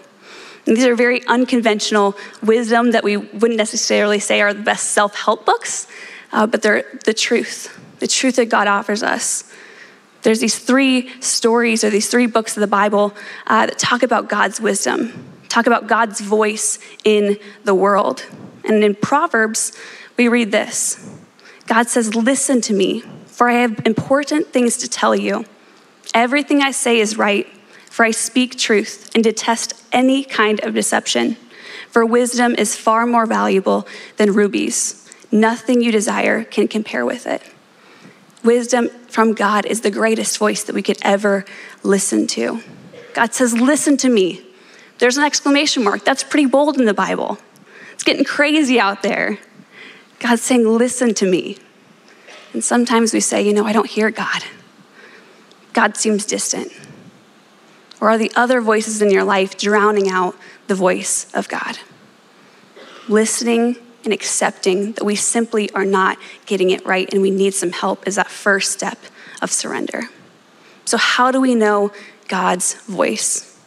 And 0.66 0.76
these 0.76 0.86
are 0.86 0.94
very 0.94 1.26
unconventional 1.26 2.16
wisdom 2.42 2.92
that 2.92 3.04
we 3.04 3.16
wouldn't 3.16 3.58
necessarily 3.58 4.18
say 4.18 4.40
are 4.40 4.54
the 4.54 4.62
best 4.62 4.90
self 4.92 5.14
help 5.14 5.44
books, 5.44 5.86
uh, 6.32 6.46
but 6.46 6.62
they're 6.62 6.84
the 7.04 7.14
truth, 7.14 7.78
the 7.98 8.06
truth 8.06 8.36
that 8.36 8.48
God 8.48 8.66
offers 8.66 9.02
us. 9.02 9.52
There's 10.22 10.40
these 10.40 10.58
three 10.58 11.10
stories 11.20 11.84
or 11.84 11.90
these 11.90 12.08
three 12.08 12.26
books 12.26 12.56
of 12.56 12.62
the 12.62 12.66
Bible 12.66 13.14
uh, 13.46 13.66
that 13.66 13.78
talk 13.78 14.02
about 14.02 14.30
God's 14.30 14.58
wisdom, 14.58 15.12
talk 15.50 15.66
about 15.66 15.86
God's 15.86 16.20
voice 16.20 16.78
in 17.04 17.38
the 17.64 17.74
world. 17.74 18.24
And 18.64 18.82
in 18.82 18.94
Proverbs, 18.94 19.72
we 20.16 20.28
read 20.28 20.50
this 20.50 21.14
God 21.66 21.88
says, 21.88 22.14
Listen 22.14 22.60
to 22.62 22.72
me, 22.72 23.00
for 23.26 23.48
I 23.48 23.54
have 23.54 23.86
important 23.86 24.48
things 24.48 24.78
to 24.78 24.88
tell 24.88 25.14
you. 25.14 25.44
Everything 26.14 26.62
I 26.62 26.70
say 26.70 27.00
is 27.00 27.18
right, 27.18 27.46
for 27.94 28.04
I 28.04 28.10
speak 28.10 28.58
truth 28.58 29.08
and 29.14 29.22
detest 29.22 29.72
any 29.92 30.24
kind 30.24 30.58
of 30.64 30.74
deception. 30.74 31.36
For 31.90 32.04
wisdom 32.04 32.56
is 32.56 32.74
far 32.74 33.06
more 33.06 33.24
valuable 33.24 33.86
than 34.16 34.32
rubies. 34.32 35.08
Nothing 35.30 35.80
you 35.80 35.92
desire 35.92 36.42
can 36.42 36.66
compare 36.66 37.06
with 37.06 37.24
it. 37.24 37.40
Wisdom 38.42 38.88
from 39.06 39.32
God 39.32 39.64
is 39.64 39.82
the 39.82 39.92
greatest 39.92 40.38
voice 40.38 40.64
that 40.64 40.74
we 40.74 40.82
could 40.82 40.98
ever 41.02 41.44
listen 41.84 42.26
to. 42.26 42.64
God 43.12 43.32
says, 43.32 43.54
Listen 43.54 43.96
to 43.98 44.08
me. 44.08 44.44
There's 44.98 45.16
an 45.16 45.22
exclamation 45.22 45.84
mark. 45.84 46.04
That's 46.04 46.24
pretty 46.24 46.46
bold 46.46 46.80
in 46.80 46.86
the 46.86 46.94
Bible. 46.94 47.38
It's 47.92 48.02
getting 48.02 48.24
crazy 48.24 48.80
out 48.80 49.04
there. 49.04 49.38
God's 50.18 50.42
saying, 50.42 50.66
Listen 50.66 51.14
to 51.14 51.30
me. 51.30 51.58
And 52.54 52.64
sometimes 52.64 53.14
we 53.14 53.20
say, 53.20 53.40
You 53.40 53.52
know, 53.52 53.64
I 53.64 53.72
don't 53.72 53.88
hear 53.88 54.10
God. 54.10 54.42
God 55.72 55.96
seems 55.96 56.26
distant. 56.26 56.72
Or 58.04 58.10
are 58.10 58.18
the 58.18 58.30
other 58.36 58.60
voices 58.60 59.00
in 59.00 59.10
your 59.10 59.24
life 59.24 59.56
drowning 59.56 60.10
out 60.10 60.36
the 60.66 60.74
voice 60.74 61.26
of 61.32 61.48
God? 61.48 61.78
Listening 63.08 63.76
and 64.04 64.12
accepting 64.12 64.92
that 64.92 65.04
we 65.04 65.14
simply 65.16 65.70
are 65.70 65.86
not 65.86 66.18
getting 66.44 66.68
it 66.68 66.84
right 66.84 67.10
and 67.10 67.22
we 67.22 67.30
need 67.30 67.54
some 67.54 67.72
help 67.72 68.06
is 68.06 68.16
that 68.16 68.28
first 68.28 68.72
step 68.72 68.98
of 69.40 69.50
surrender. 69.50 70.10
So, 70.84 70.98
how 70.98 71.30
do 71.30 71.40
we 71.40 71.54
know 71.54 71.92
God's 72.28 72.74
voice? 72.82 73.58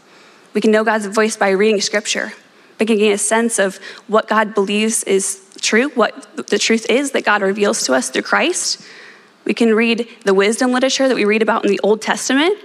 We 0.53 0.61
can 0.61 0.69
know 0.69 0.83
God's 0.83 1.07
voice 1.07 1.35
by 1.35 1.49
reading 1.49 1.81
scripture, 1.81 2.33
by 2.77 2.85
getting 2.85 3.11
a 3.11 3.17
sense 3.17 3.57
of 3.57 3.77
what 4.05 4.27
God 4.27 4.53
believes 4.53 5.03
is 5.05 5.43
true, 5.61 5.89
what 5.89 6.45
the 6.45 6.59
truth 6.59 6.85
is 6.91 7.09
that 7.09 7.25
God 7.25 7.41
reveals 7.41 7.81
to 7.85 7.93
us 7.95 8.11
through 8.11 8.21
Christ. 8.21 8.85
We 9.45 9.55
can 9.55 9.73
read 9.73 10.07
the 10.25 10.35
wisdom 10.35 10.73
literature 10.73 11.07
that 11.07 11.15
we 11.15 11.25
read 11.25 11.41
about 11.41 11.65
in 11.65 11.71
the 11.71 11.79
Old 11.81 12.03
Testament 12.03 12.55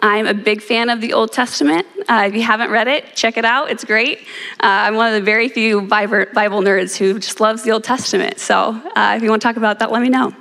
I'm 0.00 0.26
a 0.26 0.34
big 0.34 0.62
fan 0.62 0.90
of 0.90 1.00
the 1.00 1.12
Old 1.12 1.32
Testament. 1.32 1.86
Uh, 2.08 2.24
if 2.28 2.34
you 2.34 2.42
haven't 2.42 2.70
read 2.70 2.86
it, 2.86 3.16
check 3.16 3.36
it 3.36 3.44
out. 3.44 3.70
It's 3.70 3.84
great. 3.84 4.20
Uh, 4.60 4.86
I'm 4.86 4.94
one 4.94 5.08
of 5.08 5.14
the 5.14 5.24
very 5.24 5.48
few 5.48 5.82
Bible 5.82 6.26
nerds 6.62 6.96
who 6.96 7.18
just 7.18 7.40
loves 7.40 7.64
the 7.64 7.72
Old 7.72 7.82
Testament. 7.82 8.38
So 8.38 8.80
uh, 8.94 9.14
if 9.16 9.22
you 9.22 9.30
want 9.30 9.42
to 9.42 9.48
talk 9.48 9.56
about 9.56 9.80
that, 9.80 9.90
let 9.90 10.00
me 10.00 10.08
know. 10.08 10.34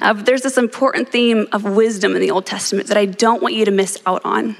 Uh, 0.00 0.14
but 0.14 0.24
there's 0.24 0.42
this 0.42 0.56
important 0.56 1.10
theme 1.10 1.46
of 1.52 1.64
wisdom 1.64 2.14
in 2.14 2.20
the 2.20 2.30
Old 2.30 2.46
Testament 2.46 2.88
that 2.88 2.96
I 2.96 3.04
don't 3.04 3.42
want 3.42 3.54
you 3.54 3.66
to 3.66 3.70
miss 3.70 3.98
out 4.06 4.22
on. 4.24 4.56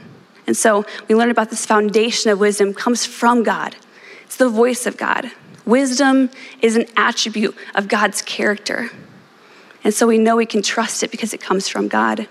And 0.46 0.56
so 0.56 0.84
we 1.08 1.14
learned 1.14 1.30
about 1.30 1.50
this 1.50 1.64
foundation 1.64 2.30
of 2.30 2.38
wisdom 2.38 2.74
comes 2.74 3.06
from 3.06 3.42
God. 3.42 3.74
It's 4.24 4.36
the 4.36 4.48
voice 4.48 4.86
of 4.86 4.96
God. 4.96 5.30
Wisdom 5.64 6.30
is 6.60 6.76
an 6.76 6.86
attribute 6.96 7.56
of 7.74 7.88
God's 7.88 8.22
character. 8.22 8.90
And 9.82 9.94
so 9.94 10.06
we 10.06 10.18
know 10.18 10.36
we 10.36 10.46
can 10.46 10.62
trust 10.62 11.02
it 11.02 11.10
because 11.10 11.32
it 11.32 11.40
comes 11.40 11.68
from 11.68 11.88
God. 11.88 12.28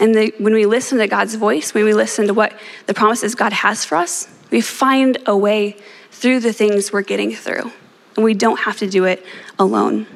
And 0.00 0.14
the, 0.14 0.32
when 0.38 0.54
we 0.54 0.66
listen 0.66 0.98
to 0.98 1.06
God's 1.08 1.34
voice, 1.34 1.74
when 1.74 1.84
we 1.84 1.94
listen 1.94 2.26
to 2.28 2.34
what 2.34 2.52
the 2.86 2.94
promises 2.94 3.34
God 3.34 3.52
has 3.52 3.84
for 3.84 3.96
us, 3.96 4.28
we 4.50 4.60
find 4.60 5.18
a 5.26 5.36
way 5.36 5.76
through 6.10 6.40
the 6.40 6.52
things 6.52 6.92
we're 6.92 7.02
getting 7.02 7.34
through. 7.34 7.72
And 8.16 8.24
we 8.24 8.34
don't 8.34 8.60
have 8.60 8.78
to 8.78 8.88
do 8.88 9.04
it 9.04 9.24
alone. 9.58 10.06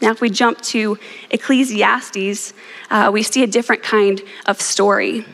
Now, 0.00 0.10
if 0.10 0.20
we 0.20 0.28
jump 0.28 0.60
to 0.62 0.98
Ecclesiastes, 1.30 2.52
uh, 2.90 3.10
we 3.12 3.22
see 3.22 3.42
a 3.42 3.46
different 3.46 3.82
kind 3.82 4.20
of 4.44 4.60
story. 4.60 5.24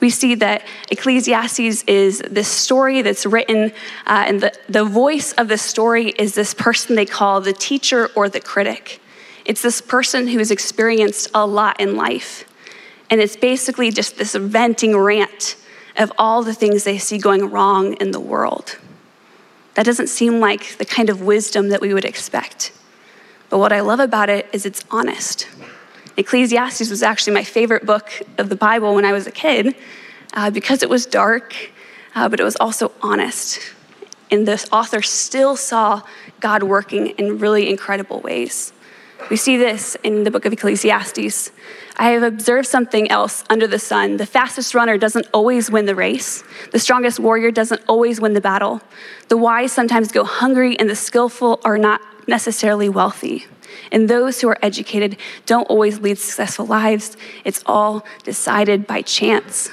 We 0.00 0.10
see 0.10 0.34
that 0.36 0.64
Ecclesiastes 0.90 1.84
is 1.84 2.22
this 2.30 2.48
story 2.48 3.02
that's 3.02 3.24
written, 3.24 3.72
uh, 4.06 4.24
and 4.26 4.40
the, 4.40 4.52
the 4.68 4.84
voice 4.84 5.32
of 5.34 5.48
the 5.48 5.56
story 5.56 6.08
is 6.10 6.34
this 6.34 6.54
person 6.54 6.96
they 6.96 7.06
call 7.06 7.40
the 7.40 7.52
teacher 7.52 8.10
or 8.14 8.28
the 8.28 8.40
critic. 8.40 9.00
It's 9.44 9.62
this 9.62 9.80
person 9.80 10.28
who 10.28 10.38
has 10.38 10.50
experienced 10.50 11.30
a 11.34 11.46
lot 11.46 11.80
in 11.80 11.96
life. 11.96 12.44
And 13.12 13.20
it's 13.20 13.36
basically 13.36 13.90
just 13.90 14.16
this 14.16 14.34
venting 14.34 14.96
rant 14.96 15.56
of 15.98 16.10
all 16.16 16.42
the 16.42 16.54
things 16.54 16.84
they 16.84 16.96
see 16.96 17.18
going 17.18 17.50
wrong 17.50 17.92
in 18.00 18.10
the 18.10 18.18
world. 18.18 18.78
That 19.74 19.84
doesn't 19.84 20.06
seem 20.06 20.40
like 20.40 20.78
the 20.78 20.86
kind 20.86 21.10
of 21.10 21.20
wisdom 21.20 21.68
that 21.68 21.82
we 21.82 21.92
would 21.92 22.06
expect. 22.06 22.72
But 23.50 23.58
what 23.58 23.70
I 23.70 23.80
love 23.80 24.00
about 24.00 24.30
it 24.30 24.48
is 24.54 24.64
it's 24.64 24.82
honest. 24.90 25.46
Ecclesiastes 26.16 26.88
was 26.88 27.02
actually 27.02 27.34
my 27.34 27.44
favorite 27.44 27.84
book 27.84 28.08
of 28.38 28.48
the 28.48 28.56
Bible 28.56 28.94
when 28.94 29.04
I 29.04 29.12
was 29.12 29.26
a 29.26 29.30
kid 29.30 29.76
uh, 30.32 30.50
because 30.50 30.82
it 30.82 30.88
was 30.88 31.04
dark, 31.04 31.54
uh, 32.14 32.30
but 32.30 32.40
it 32.40 32.44
was 32.44 32.56
also 32.56 32.92
honest. 33.02 33.60
And 34.30 34.48
the 34.48 34.66
author 34.72 35.02
still 35.02 35.54
saw 35.54 36.00
God 36.40 36.62
working 36.62 37.08
in 37.08 37.36
really 37.36 37.68
incredible 37.68 38.20
ways. 38.20 38.72
We 39.28 39.36
see 39.36 39.58
this 39.58 39.98
in 40.02 40.24
the 40.24 40.30
book 40.30 40.46
of 40.46 40.52
Ecclesiastes. 40.54 41.50
I 41.96 42.10
have 42.10 42.22
observed 42.22 42.66
something 42.68 43.10
else 43.10 43.44
under 43.50 43.66
the 43.66 43.78
sun. 43.78 44.16
The 44.16 44.26
fastest 44.26 44.74
runner 44.74 44.96
doesn't 44.96 45.26
always 45.32 45.70
win 45.70 45.86
the 45.86 45.94
race. 45.94 46.42
The 46.72 46.78
strongest 46.78 47.20
warrior 47.20 47.50
doesn't 47.50 47.82
always 47.86 48.20
win 48.20 48.32
the 48.32 48.40
battle. 48.40 48.80
The 49.28 49.36
wise 49.36 49.72
sometimes 49.72 50.10
go 50.10 50.24
hungry, 50.24 50.78
and 50.78 50.88
the 50.88 50.96
skillful 50.96 51.60
are 51.64 51.78
not 51.78 52.00
necessarily 52.26 52.88
wealthy. 52.88 53.46
And 53.90 54.08
those 54.08 54.40
who 54.40 54.48
are 54.48 54.58
educated 54.62 55.16
don't 55.44 55.64
always 55.64 56.00
lead 56.00 56.18
successful 56.18 56.66
lives. 56.66 57.16
It's 57.44 57.62
all 57.66 58.04
decided 58.24 58.86
by 58.86 59.02
chance. 59.02 59.70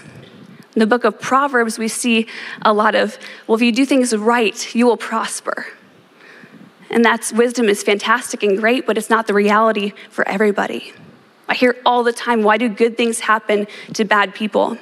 In 0.76 0.80
the 0.80 0.88
book 0.88 1.04
of 1.04 1.20
Proverbs, 1.20 1.80
we 1.80 1.88
see 1.88 2.28
a 2.62 2.74
lot 2.74 2.96
of, 2.96 3.18
well, 3.48 3.56
if 3.56 3.62
you 3.62 3.72
do 3.72 3.86
things 3.86 4.16
right, 4.16 4.76
you 4.76 4.86
will 4.86 4.98
prosper. 4.98 5.68
And 6.90 7.04
that's 7.04 7.32
wisdom 7.32 7.70
is 7.70 7.82
fantastic 7.84 8.44
and 8.44 8.58
great, 8.58 8.86
but 8.86 8.98
it's 8.98 9.10
not 9.10 9.28
the 9.28 9.34
reality 9.34 9.94
for 10.10 10.28
everybody. 10.28 10.94
I 11.50 11.56
hear 11.56 11.76
all 11.84 12.04
the 12.04 12.14
time, 12.14 12.44
why 12.44 12.58
do 12.58 12.70
good 12.70 12.96
things 12.96 13.22
happen 13.22 13.68
to 13.94 14.06
bad 14.06 14.36
people? 14.36 14.78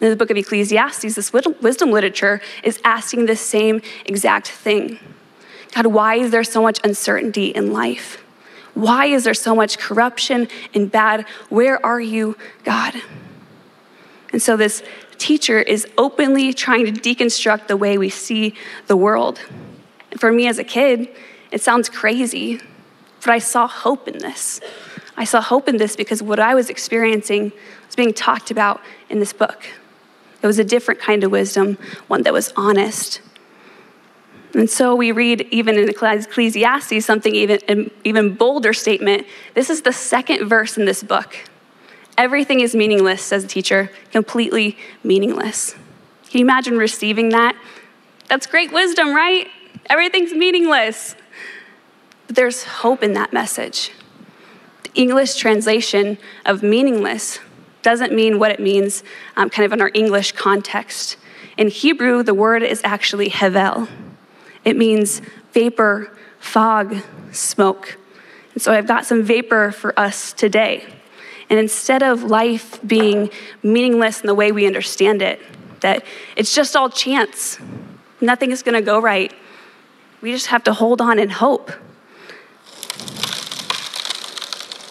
In 0.00 0.10
the 0.10 0.16
book 0.16 0.30
of 0.30 0.36
Ecclesiastes, 0.36 1.16
this 1.16 1.32
wisdom 1.32 1.90
literature 1.90 2.40
is 2.62 2.80
asking 2.84 3.26
the 3.26 3.34
same 3.34 3.82
exact 4.04 4.46
thing. 4.46 5.00
God, 5.74 5.86
why 5.86 6.14
is 6.14 6.30
there 6.30 6.44
so 6.44 6.62
much 6.62 6.78
uncertainty 6.84 7.48
in 7.48 7.72
life? 7.72 8.22
Why 8.74 9.06
is 9.06 9.24
there 9.24 9.34
so 9.34 9.54
much 9.54 9.78
corruption 9.78 10.48
and 10.74 10.92
bad? 10.92 11.26
Where 11.48 11.84
are 11.84 12.00
you, 12.00 12.36
God? 12.62 12.94
And 14.32 14.40
so 14.40 14.56
this 14.56 14.82
teacher 15.18 15.60
is 15.60 15.88
openly 15.98 16.52
trying 16.52 16.84
to 16.84 16.92
deconstruct 16.92 17.66
the 17.66 17.76
way 17.76 17.98
we 17.98 18.10
see 18.10 18.54
the 18.86 18.96
world. 18.96 19.40
And 20.10 20.20
for 20.20 20.30
me 20.30 20.46
as 20.46 20.58
a 20.58 20.64
kid, 20.64 21.08
it 21.50 21.62
sounds 21.62 21.88
crazy, 21.88 22.60
but 23.22 23.30
I 23.30 23.38
saw 23.38 23.66
hope 23.66 24.06
in 24.06 24.18
this. 24.18 24.60
I 25.16 25.24
saw 25.24 25.40
hope 25.40 25.68
in 25.68 25.78
this 25.78 25.96
because 25.96 26.22
what 26.22 26.38
I 26.38 26.54
was 26.54 26.68
experiencing 26.68 27.52
was 27.86 27.96
being 27.96 28.12
talked 28.12 28.50
about 28.50 28.80
in 29.08 29.18
this 29.18 29.32
book. 29.32 29.66
It 30.42 30.46
was 30.46 30.58
a 30.58 30.64
different 30.64 31.00
kind 31.00 31.24
of 31.24 31.30
wisdom, 31.30 31.78
one 32.06 32.22
that 32.22 32.32
was 32.32 32.52
honest. 32.56 33.20
And 34.54 34.70
so 34.70 34.94
we 34.94 35.12
read 35.12 35.48
even 35.50 35.78
in 35.78 35.88
Ecclesiastes 35.88 37.04
something 37.04 37.34
even 37.34 37.60
an 37.68 37.90
even 38.04 38.34
bolder 38.34 38.72
statement. 38.72 39.26
This 39.54 39.70
is 39.70 39.82
the 39.82 39.92
second 39.92 40.48
verse 40.48 40.76
in 40.76 40.84
this 40.84 41.02
book. 41.02 41.36
Everything 42.16 42.60
is 42.60 42.74
meaningless, 42.74 43.22
says 43.22 43.42
the 43.42 43.48
teacher, 43.48 43.90
completely 44.12 44.78
meaningless. 45.02 45.72
Can 46.30 46.40
you 46.40 46.44
imagine 46.44 46.78
receiving 46.78 47.30
that? 47.30 47.54
That's 48.28 48.46
great 48.46 48.72
wisdom, 48.72 49.14
right? 49.14 49.48
Everything's 49.90 50.32
meaningless. 50.32 51.14
But 52.26 52.36
there's 52.36 52.64
hope 52.64 53.02
in 53.02 53.12
that 53.12 53.32
message. 53.32 53.92
English 54.96 55.36
translation 55.36 56.18
of 56.44 56.62
meaningless 56.62 57.38
doesn't 57.82 58.12
mean 58.12 58.38
what 58.38 58.50
it 58.50 58.58
means 58.58 59.04
um, 59.36 59.48
kind 59.48 59.64
of 59.64 59.72
in 59.72 59.80
our 59.80 59.90
English 59.94 60.32
context. 60.32 61.16
In 61.56 61.68
Hebrew, 61.68 62.22
the 62.22 62.34
word 62.34 62.62
is 62.62 62.80
actually 62.82 63.30
hevel. 63.30 63.88
It 64.64 64.76
means 64.76 65.22
vapor, 65.52 66.10
fog, 66.38 66.96
smoke. 67.30 67.96
And 68.54 68.62
so 68.62 68.72
I've 68.72 68.88
got 68.88 69.06
some 69.06 69.22
vapor 69.22 69.70
for 69.70 69.98
us 69.98 70.32
today. 70.32 70.84
And 71.48 71.58
instead 71.60 72.02
of 72.02 72.24
life 72.24 72.80
being 72.86 73.30
meaningless 73.62 74.20
in 74.20 74.26
the 74.26 74.34
way 74.34 74.50
we 74.50 74.66
understand 74.66 75.22
it, 75.22 75.40
that 75.80 76.04
it's 76.34 76.54
just 76.54 76.74
all 76.74 76.90
chance, 76.90 77.58
nothing 78.20 78.50
is 78.50 78.62
going 78.62 78.74
to 78.74 78.82
go 78.82 78.98
right, 79.00 79.32
we 80.20 80.32
just 80.32 80.48
have 80.48 80.64
to 80.64 80.72
hold 80.72 81.00
on 81.00 81.18
and 81.18 81.30
hope 81.30 81.70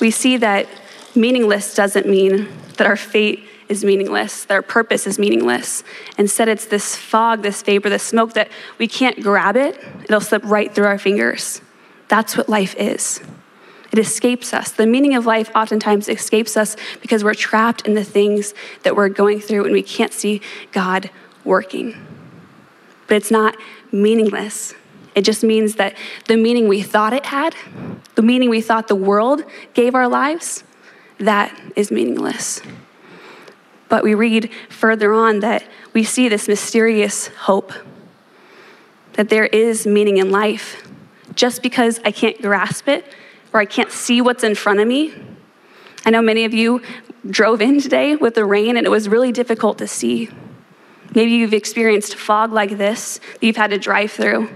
we 0.06 0.12
see 0.12 0.38
that 0.38 0.68
meaningless 1.16 1.74
doesn't 1.74 2.06
mean 2.06 2.48
that 2.78 2.86
our 2.86 2.96
fate 2.96 3.44
is 3.70 3.84
meaningless, 3.84 4.46
that 4.46 4.54
our 4.54 4.62
purpose 4.62 5.08
is 5.08 5.18
meaningless. 5.18 5.84
Instead, 6.16 6.48
it's 6.48 6.68
this 6.68 6.96
fog, 6.96 7.42
this 7.42 7.64
vapor, 7.64 7.90
this 7.90 8.04
smoke 8.04 8.34
that 8.34 8.50
we 8.78 8.88
can't 8.88 9.24
grab 9.24 9.56
it, 9.56 9.84
it'll 10.04 10.22
slip 10.22 10.44
right 10.46 10.76
through 10.76 10.86
our 10.86 11.00
fingers. 11.00 11.60
That's 12.08 12.38
what 12.38 12.48
life 12.48 12.76
is. 12.78 13.20
It 13.92 13.98
escapes 13.98 14.54
us. 14.54 14.72
The 14.72 14.86
meaning 14.86 15.16
of 15.16 15.26
life 15.26 15.50
oftentimes 15.56 16.08
escapes 16.08 16.56
us 16.56 16.76
because 17.02 17.24
we're 17.24 17.34
trapped 17.34 17.88
in 17.88 17.96
the 17.96 18.04
things 18.04 18.54
that 18.84 18.96
we're 18.96 19.10
going 19.10 19.40
through 19.40 19.64
and 19.64 19.74
we 19.74 19.82
can't 19.82 20.14
see 20.14 20.40
God 20.72 21.10
working. 21.44 21.96
But 23.08 23.18
it's 23.18 23.32
not 23.32 23.58
meaningless. 23.92 24.76
It 25.16 25.22
just 25.22 25.44
means 25.44 25.76
that 25.76 25.96
the 26.26 26.36
meaning 26.36 26.68
we 26.68 26.82
thought 26.82 27.14
it 27.14 27.28
had, 27.28 27.56
the 28.16 28.22
meaning 28.22 28.50
we 28.50 28.62
thought 28.62 28.88
the 28.88 28.96
world 28.96 29.44
gave 29.74 29.96
our 29.96 30.08
lives, 30.08 30.64
that 31.18 31.58
is 31.76 31.90
meaningless. 31.90 32.62
But 33.88 34.04
we 34.04 34.14
read 34.14 34.52
further 34.70 35.14
on 35.14 35.40
that 35.40 35.64
we 35.94 36.04
see 36.04 36.28
this 36.28 36.48
mysterious 36.48 37.28
hope 37.28 37.72
that 39.14 39.30
there 39.30 39.46
is 39.46 39.88
meaning 39.88 40.18
in 40.18 40.30
life. 40.30 40.86
Just 41.34 41.64
because 41.64 42.00
I 42.04 42.12
can't 42.12 42.42
grasp 42.42 42.88
it 42.88 43.06
or 43.54 43.60
I 43.62 43.66
can't 43.66 43.92
see 43.92 44.22
what's 44.22 44.44
in 44.44 44.56
front 44.56 44.80
of 44.80 44.88
me. 44.88 45.14
I 46.06 46.10
know 46.10 46.22
many 46.22 46.44
of 46.44 46.54
you 46.54 46.82
drove 47.30 47.62
in 47.62 47.80
today 47.80 48.16
with 48.16 48.36
the 48.36 48.46
rain 48.46 48.76
and 48.78 48.86
it 48.86 48.90
was 48.90 49.08
really 49.08 49.32
difficult 49.32 49.78
to 49.78 49.88
see. 49.88 50.30
Maybe 51.14 51.32
you've 51.32 51.54
experienced 51.54 52.16
fog 52.16 52.52
like 52.52 52.78
this 52.78 53.20
that 53.34 53.44
you've 53.44 53.56
had 53.56 53.72
to 53.72 53.78
drive 53.78 54.12
through. 54.12 54.50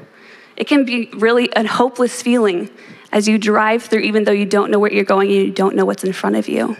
It 0.59 0.67
can 0.67 0.83
be 0.83 1.09
really 1.13 1.49
a 1.55 1.65
hopeless 1.65 2.21
feeling 2.21 2.69
as 3.11 3.27
you 3.27 3.37
drive 3.37 3.83
through, 3.83 4.01
even 4.01 4.25
though 4.25 4.33
you 4.33 4.45
don't 4.45 4.69
know 4.69 4.77
where 4.77 4.91
you're 4.91 5.05
going 5.05 5.31
and 5.31 5.37
you 5.37 5.51
don't 5.51 5.75
know 5.75 5.85
what's 5.85 6.03
in 6.03 6.13
front 6.13 6.35
of 6.35 6.47
you. 6.47 6.75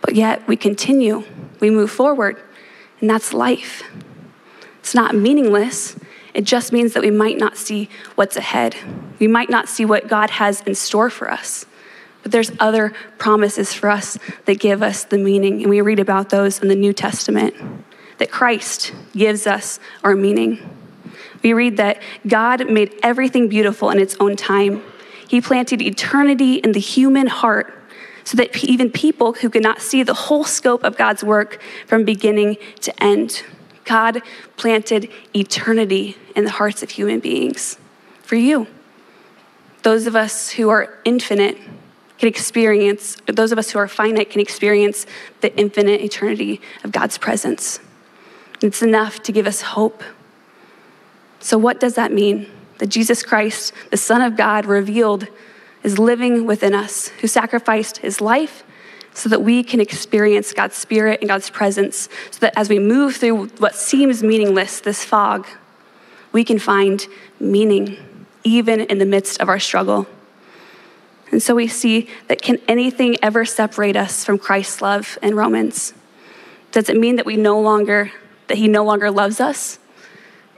But 0.00 0.14
yet 0.14 0.48
we 0.48 0.56
continue, 0.56 1.22
we 1.60 1.70
move 1.70 1.90
forward, 1.90 2.42
and 3.00 3.08
that's 3.08 3.34
life. 3.34 3.84
It's 4.78 4.94
not 4.94 5.14
meaningless. 5.14 5.94
It 6.32 6.44
just 6.44 6.72
means 6.72 6.94
that 6.94 7.02
we 7.02 7.10
might 7.10 7.36
not 7.36 7.58
see 7.58 7.90
what's 8.14 8.36
ahead. 8.36 8.74
We 9.18 9.28
might 9.28 9.50
not 9.50 9.68
see 9.68 9.84
what 9.84 10.08
God 10.08 10.30
has 10.30 10.62
in 10.62 10.74
store 10.74 11.10
for 11.10 11.30
us. 11.30 11.66
But 12.22 12.32
there's 12.32 12.52
other 12.58 12.94
promises 13.18 13.74
for 13.74 13.90
us 13.90 14.18
that 14.46 14.58
give 14.58 14.82
us 14.82 15.04
the 15.04 15.18
meaning, 15.18 15.60
and 15.60 15.70
we 15.70 15.82
read 15.82 16.00
about 16.00 16.30
those 16.30 16.60
in 16.60 16.68
the 16.68 16.76
New 16.76 16.94
Testament 16.94 17.54
that 18.16 18.30
Christ 18.30 18.92
gives 19.12 19.46
us 19.46 19.78
our 20.02 20.16
meaning. 20.16 20.79
We 21.42 21.52
read 21.52 21.76
that 21.78 22.00
God 22.26 22.70
made 22.70 22.94
everything 23.02 23.48
beautiful 23.48 23.90
in 23.90 23.98
its 23.98 24.16
own 24.20 24.36
time. 24.36 24.82
He 25.26 25.40
planted 25.40 25.80
eternity 25.80 26.54
in 26.54 26.72
the 26.72 26.80
human 26.80 27.28
heart 27.28 27.74
so 28.24 28.36
that 28.36 28.62
even 28.62 28.90
people 28.90 29.32
who 29.34 29.48
could 29.48 29.62
not 29.62 29.80
see 29.80 30.02
the 30.02 30.14
whole 30.14 30.44
scope 30.44 30.84
of 30.84 30.96
God's 30.96 31.24
work 31.24 31.60
from 31.86 32.04
beginning 32.04 32.58
to 32.80 33.02
end, 33.02 33.42
God 33.84 34.22
planted 34.56 35.10
eternity 35.34 36.16
in 36.36 36.44
the 36.44 36.50
hearts 36.50 36.82
of 36.82 36.90
human 36.90 37.20
beings 37.20 37.78
for 38.22 38.36
you. 38.36 38.66
Those 39.82 40.06
of 40.06 40.14
us 40.14 40.50
who 40.50 40.68
are 40.68 40.98
infinite 41.04 41.56
can 42.18 42.28
experience, 42.28 43.16
those 43.26 43.50
of 43.50 43.58
us 43.58 43.70
who 43.70 43.78
are 43.78 43.88
finite 43.88 44.30
can 44.30 44.40
experience 44.40 45.06
the 45.40 45.56
infinite 45.58 46.02
eternity 46.02 46.60
of 46.84 46.92
God's 46.92 47.16
presence. 47.16 47.80
It's 48.62 48.82
enough 48.82 49.22
to 49.22 49.32
give 49.32 49.46
us 49.46 49.62
hope. 49.62 50.04
So, 51.40 51.58
what 51.58 51.80
does 51.80 51.94
that 51.94 52.12
mean? 52.12 52.50
That 52.78 52.88
Jesus 52.88 53.22
Christ, 53.22 53.72
the 53.90 53.96
Son 53.96 54.22
of 54.22 54.36
God, 54.36 54.66
revealed, 54.66 55.26
is 55.82 55.98
living 55.98 56.46
within 56.46 56.74
us, 56.74 57.08
who 57.20 57.26
sacrificed 57.26 57.98
his 57.98 58.20
life 58.20 58.62
so 59.12 59.28
that 59.28 59.42
we 59.42 59.62
can 59.62 59.80
experience 59.80 60.52
God's 60.52 60.76
Spirit 60.76 61.20
and 61.20 61.28
God's 61.28 61.50
presence, 61.50 62.08
so 62.30 62.38
that 62.40 62.56
as 62.56 62.68
we 62.68 62.78
move 62.78 63.16
through 63.16 63.48
what 63.58 63.74
seems 63.74 64.22
meaningless, 64.22 64.80
this 64.80 65.04
fog, 65.04 65.46
we 66.32 66.44
can 66.44 66.58
find 66.58 67.06
meaning 67.40 67.96
even 68.44 68.80
in 68.80 68.98
the 68.98 69.06
midst 69.06 69.40
of 69.40 69.48
our 69.48 69.58
struggle. 69.58 70.06
And 71.32 71.42
so 71.42 71.54
we 71.54 71.68
see 71.68 72.08
that 72.28 72.40
can 72.40 72.58
anything 72.68 73.16
ever 73.22 73.44
separate 73.44 73.96
us 73.96 74.24
from 74.24 74.38
Christ's 74.38 74.80
love 74.80 75.18
in 75.22 75.34
Romans? 75.34 75.92
Does 76.72 76.88
it 76.88 76.96
mean 76.96 77.16
that 77.16 77.26
we 77.26 77.36
no 77.36 77.60
longer, 77.60 78.12
that 78.46 78.58
he 78.58 78.68
no 78.68 78.84
longer 78.84 79.10
loves 79.10 79.40
us? 79.40 79.79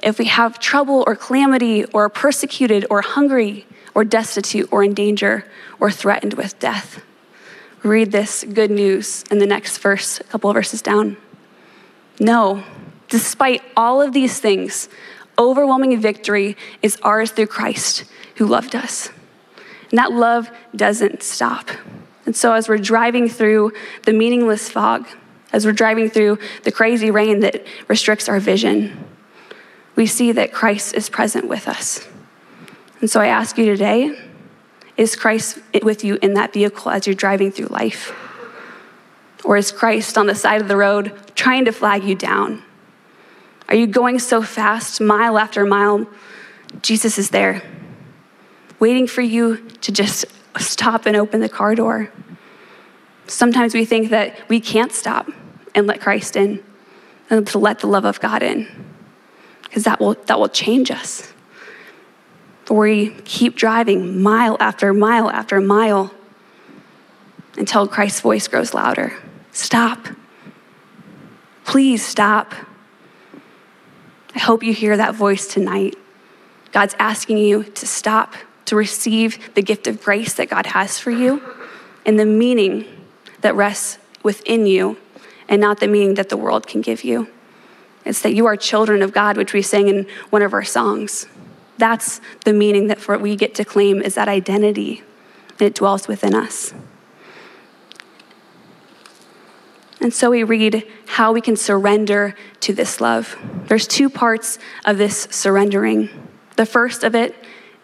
If 0.02 0.18
we 0.18 0.26
have 0.26 0.58
trouble 0.58 1.04
or 1.06 1.14
calamity 1.14 1.84
or 1.86 2.04
are 2.04 2.08
persecuted 2.08 2.86
or 2.90 3.02
hungry 3.02 3.66
or 3.94 4.04
destitute 4.04 4.68
or 4.72 4.82
in 4.82 4.94
danger 4.94 5.44
or 5.78 5.90
threatened 5.90 6.34
with 6.34 6.58
death. 6.58 7.02
Read 7.82 8.12
this 8.12 8.44
good 8.44 8.70
news 8.70 9.24
in 9.30 9.38
the 9.38 9.46
next 9.46 9.78
verse, 9.78 10.20
a 10.20 10.24
couple 10.24 10.50
of 10.50 10.54
verses 10.54 10.82
down. 10.82 11.16
No, 12.20 12.64
despite 13.08 13.62
all 13.76 14.00
of 14.00 14.12
these 14.12 14.38
things, 14.38 14.88
overwhelming 15.38 15.98
victory 16.00 16.56
is 16.80 16.98
ours 17.02 17.30
through 17.30 17.48
Christ 17.48 18.04
who 18.36 18.46
loved 18.46 18.76
us. 18.76 19.10
And 19.90 19.98
that 19.98 20.12
love 20.12 20.50
doesn't 20.74 21.22
stop. 21.22 21.70
And 22.24 22.36
so, 22.36 22.52
as 22.52 22.68
we're 22.68 22.78
driving 22.78 23.28
through 23.28 23.72
the 24.04 24.12
meaningless 24.12 24.70
fog, 24.70 25.08
as 25.52 25.66
we're 25.66 25.72
driving 25.72 26.08
through 26.08 26.38
the 26.62 26.72
crazy 26.72 27.10
rain 27.10 27.40
that 27.40 27.66
restricts 27.88 28.28
our 28.28 28.38
vision, 28.38 29.04
we 29.96 30.06
see 30.06 30.32
that 30.32 30.52
Christ 30.52 30.94
is 30.94 31.08
present 31.08 31.48
with 31.48 31.68
us. 31.68 32.06
And 33.00 33.10
so, 33.10 33.20
I 33.20 33.26
ask 33.26 33.58
you 33.58 33.66
today 33.66 34.18
is 34.96 35.16
Christ 35.16 35.58
with 35.82 36.04
you 36.04 36.18
in 36.20 36.34
that 36.34 36.52
vehicle 36.52 36.90
as 36.90 37.06
you're 37.06 37.14
driving 37.14 37.50
through 37.50 37.66
life? 37.66 38.14
Or 39.44 39.56
is 39.56 39.72
Christ 39.72 40.18
on 40.18 40.26
the 40.26 40.34
side 40.34 40.60
of 40.60 40.68
the 40.68 40.76
road 40.76 41.12
trying 41.34 41.64
to 41.64 41.72
flag 41.72 42.04
you 42.04 42.14
down? 42.14 42.62
Are 43.68 43.74
you 43.74 43.86
going 43.86 44.18
so 44.18 44.42
fast, 44.42 45.00
mile 45.00 45.38
after 45.38 45.64
mile? 45.64 46.06
Jesus 46.82 47.18
is 47.18 47.30
there, 47.30 47.62
waiting 48.78 49.06
for 49.06 49.22
you 49.22 49.68
to 49.80 49.92
just 49.92 50.26
stop 50.58 51.06
and 51.06 51.16
open 51.16 51.40
the 51.40 51.48
car 51.48 51.74
door. 51.74 52.10
Sometimes 53.26 53.74
we 53.74 53.84
think 53.84 54.10
that 54.10 54.48
we 54.48 54.60
can't 54.60 54.92
stop 54.92 55.30
and 55.74 55.86
let 55.86 56.00
Christ 56.00 56.36
in 56.36 56.62
and 57.30 57.46
to 57.48 57.58
let 57.58 57.78
the 57.78 57.86
love 57.86 58.04
of 58.04 58.20
God 58.20 58.42
in, 58.42 58.68
because 59.72 59.84
that 59.84 59.98
will, 60.00 60.12
that 60.26 60.38
will 60.38 60.50
change 60.50 60.90
us. 60.90 61.32
But 62.66 62.74
we 62.74 63.08
keep 63.24 63.56
driving 63.56 64.20
mile 64.20 64.58
after 64.60 64.92
mile 64.92 65.30
after 65.30 65.62
mile 65.62 66.12
until 67.56 67.88
Christ's 67.88 68.20
voice 68.20 68.46
grows 68.48 68.74
louder. 68.74 69.14
Stop. 69.50 70.08
Please 71.64 72.04
stop. 72.04 72.52
I 74.34 74.40
hope 74.40 74.62
you 74.62 74.74
hear 74.74 74.94
that 74.98 75.14
voice 75.14 75.46
tonight. 75.46 75.96
God's 76.72 76.94
asking 76.98 77.38
you 77.38 77.62
to 77.62 77.86
stop, 77.86 78.34
to 78.66 78.76
receive 78.76 79.54
the 79.54 79.62
gift 79.62 79.86
of 79.86 80.02
grace 80.02 80.34
that 80.34 80.50
God 80.50 80.66
has 80.66 80.98
for 80.98 81.10
you 81.10 81.40
and 82.04 82.20
the 82.20 82.26
meaning 82.26 82.84
that 83.40 83.54
rests 83.54 83.96
within 84.22 84.66
you 84.66 84.98
and 85.48 85.62
not 85.62 85.80
the 85.80 85.88
meaning 85.88 86.12
that 86.16 86.28
the 86.28 86.36
world 86.36 86.66
can 86.66 86.82
give 86.82 87.04
you. 87.04 87.28
It's 88.04 88.22
that 88.22 88.34
you 88.34 88.46
are 88.46 88.56
children 88.56 89.02
of 89.02 89.12
God, 89.12 89.36
which 89.36 89.52
we 89.52 89.62
sang 89.62 89.88
in 89.88 90.06
one 90.30 90.42
of 90.42 90.52
our 90.52 90.64
songs. 90.64 91.26
That's 91.78 92.20
the 92.44 92.52
meaning 92.52 92.88
that 92.88 93.00
for 93.00 93.16
we 93.18 93.36
get 93.36 93.54
to 93.56 93.64
claim 93.64 94.02
is 94.02 94.14
that 94.14 94.28
identity, 94.28 95.02
and 95.50 95.62
it 95.62 95.74
dwells 95.74 96.08
within 96.08 96.34
us. 96.34 96.74
And 100.00 100.12
so 100.12 100.30
we 100.30 100.42
read 100.42 100.84
how 101.06 101.32
we 101.32 101.40
can 101.40 101.54
surrender 101.54 102.34
to 102.60 102.72
this 102.72 103.00
love. 103.00 103.36
There's 103.68 103.86
two 103.86 104.10
parts 104.10 104.58
of 104.84 104.98
this 104.98 105.28
surrendering. 105.30 106.08
The 106.56 106.66
first 106.66 107.04
of 107.04 107.14
it 107.14 107.36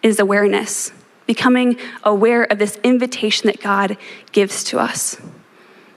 is 0.02 0.18
awareness, 0.18 0.90
becoming 1.26 1.78
aware 2.02 2.42
of 2.42 2.58
this 2.58 2.76
invitation 2.82 3.46
that 3.46 3.60
God 3.60 3.96
gives 4.32 4.64
to 4.64 4.80
us, 4.80 5.16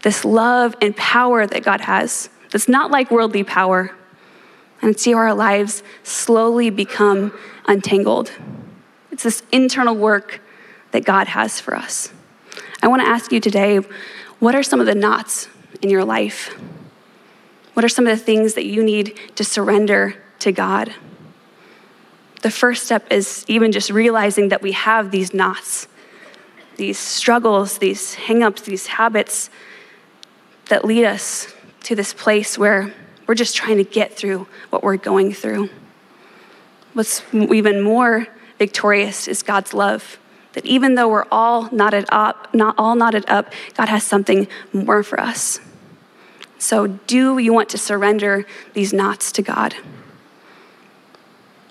this 0.04 0.24
love 0.24 0.76
and 0.80 0.96
power 0.96 1.48
that 1.48 1.64
God 1.64 1.82
has. 1.82 2.30
That's 2.52 2.68
not 2.68 2.92
like 2.92 3.10
worldly 3.10 3.44
power. 3.44 3.96
And 4.82 5.00
see 5.00 5.12
how 5.12 5.20
our 5.20 5.34
lives 5.34 5.84
slowly 6.04 6.70
become 6.70 7.34
untangled. 7.66 8.32
It's 9.12 9.24
this 9.24 9.44
internal 9.52 9.96
work 9.96 10.42
that 10.92 11.06
God 11.06 11.28
has 11.28 11.60
for 11.60 11.76
us. 11.76 12.12
I 12.82 12.88
want 12.88 13.02
to 13.02 13.08
ask 13.08 13.32
you 13.32 13.40
today 13.40 13.80
what 14.40 14.56
are 14.56 14.64
some 14.64 14.80
of 14.80 14.88
the 14.88 14.96
knots 14.96 15.48
in 15.84 15.90
your 15.90 16.04
life? 16.04 16.58
What 17.74 17.86
are 17.86 17.90
some 17.90 18.08
of 18.08 18.18
the 18.18 18.24
things 18.24 18.56
that 18.56 18.66
you 18.66 18.84
need 18.84 19.20
to 19.36 19.44
surrender 19.44 20.16
to 20.40 20.52
God? 20.52 20.94
The 22.42 22.50
first 22.50 22.84
step 22.84 23.06
is 23.12 23.46
even 23.48 23.72
just 23.72 23.92
realizing 23.92 24.50
that 24.50 24.64
we 24.64 24.72
have 24.72 25.12
these 25.12 25.32
knots, 25.32 25.88
these 26.78 26.98
struggles, 26.98 27.78
these 27.78 28.16
hangups, 28.16 28.64
these 28.64 28.88
habits 28.88 29.52
that 30.70 30.84
lead 30.84 31.06
us 31.06 31.54
to 31.84 31.96
this 31.96 32.14
place 32.14 32.58
where 32.58 32.94
we're 33.28 33.36
just 33.36 33.56
trying 33.56 33.78
to 33.78 33.84
get 33.84 34.14
through 34.14 34.48
what 34.70 34.84
we're 34.84 34.98
going 34.98 35.34
through. 35.34 35.70
What's 36.94 37.24
even 37.34 37.82
more 37.82 38.28
victorious 38.60 39.28
is 39.28 39.44
God's 39.44 39.74
love. 39.74 40.18
That 40.54 40.66
even 40.66 40.96
though 40.96 41.08
we're 41.08 41.28
all 41.32 41.70
knotted 41.72 42.06
up, 42.10 42.54
not 42.54 42.76
all 42.78 42.96
knotted 42.96 43.24
up, 43.30 43.54
God 43.76 43.88
has 43.88 44.04
something 44.04 44.48
more 44.74 45.02
for 45.02 45.20
us. 45.20 45.60
So, 46.58 46.86
do 46.86 47.40
you 47.40 47.54
want 47.54 47.70
to 47.70 47.78
surrender 47.78 48.46
these 48.74 48.94
knots 48.94 49.32
to 49.32 49.42
God? 49.42 49.76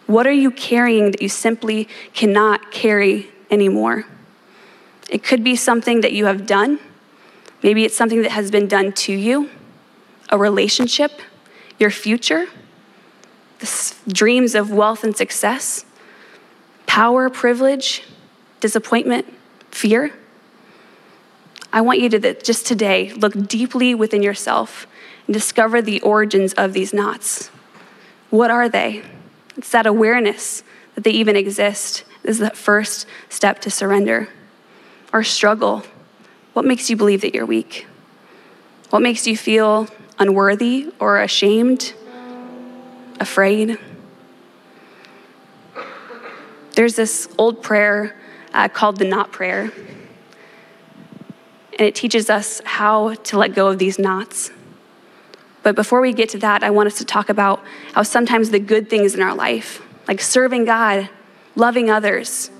What 0.06 0.26
are 0.26 0.32
you 0.32 0.50
carrying 0.50 1.12
that 1.12 1.22
you 1.22 1.28
simply 1.28 1.86
cannot 2.12 2.72
carry 2.72 3.28
anymore? 3.50 4.06
It 5.08 5.22
could 5.22 5.44
be 5.44 5.54
something 5.54 6.00
that 6.00 6.12
you 6.12 6.24
have 6.24 6.46
done. 6.46 6.80
Maybe 7.62 7.84
it's 7.84 7.96
something 7.96 8.22
that 8.22 8.32
has 8.32 8.50
been 8.50 8.66
done 8.66 8.92
to 8.92 9.12
you, 9.12 9.50
a 10.30 10.38
relationship, 10.38 11.12
your 11.80 11.90
future, 11.90 12.46
the 13.58 13.94
dreams 14.06 14.54
of 14.54 14.70
wealth 14.70 15.02
and 15.02 15.16
success, 15.16 15.84
power, 16.86 17.28
privilege, 17.28 18.04
disappointment, 18.60 19.26
fear. 19.70 20.12
I 21.72 21.80
want 21.80 22.00
you 22.00 22.08
to 22.10 22.34
just 22.42 22.66
today 22.66 23.12
look 23.12 23.48
deeply 23.48 23.94
within 23.94 24.22
yourself 24.22 24.86
and 25.26 25.34
discover 25.34 25.80
the 25.80 26.00
origins 26.02 26.52
of 26.54 26.74
these 26.74 26.92
knots. 26.92 27.48
What 28.28 28.50
are 28.50 28.68
they? 28.68 29.02
It's 29.56 29.70
that 29.70 29.86
awareness 29.86 30.62
that 30.94 31.04
they 31.04 31.12
even 31.12 31.36
exist. 31.36 32.04
Is 32.24 32.38
that 32.38 32.56
first 32.56 33.06
step 33.28 33.60
to 33.60 33.70
surrender. 33.70 34.28
Our 35.12 35.22
struggle. 35.22 35.84
What 36.52 36.64
makes 36.64 36.90
you 36.90 36.96
believe 36.96 37.22
that 37.22 37.34
you're 37.34 37.46
weak? 37.46 37.86
What 38.90 39.00
makes 39.00 39.26
you 39.26 39.36
feel 39.36 39.88
unworthy 40.20 40.92
or 41.00 41.20
ashamed, 41.20 41.94
afraid? 43.18 43.78
There's 46.76 46.94
this 46.94 47.28
old 47.36 47.62
prayer 47.62 48.16
uh, 48.54 48.68
called 48.68 48.98
the 48.98 49.04
knot 49.04 49.32
prayer. 49.32 49.72
And 51.72 51.88
it 51.88 51.94
teaches 51.94 52.30
us 52.30 52.60
how 52.64 53.14
to 53.14 53.38
let 53.38 53.54
go 53.54 53.68
of 53.68 53.78
these 53.78 53.98
knots. 53.98 54.50
But 55.62 55.74
before 55.74 56.00
we 56.00 56.12
get 56.12 56.28
to 56.30 56.38
that, 56.38 56.62
I 56.62 56.70
want 56.70 56.86
us 56.86 56.98
to 56.98 57.04
talk 57.04 57.28
about 57.28 57.62
how 57.94 58.02
sometimes 58.02 58.50
the 58.50 58.58
good 58.58 58.88
things 58.88 59.14
in 59.14 59.22
our 59.22 59.34
life, 59.34 59.82
like 60.06 60.20
serving 60.20 60.64
God, 60.64 61.08
loving 61.56 61.90
others, 61.90 62.50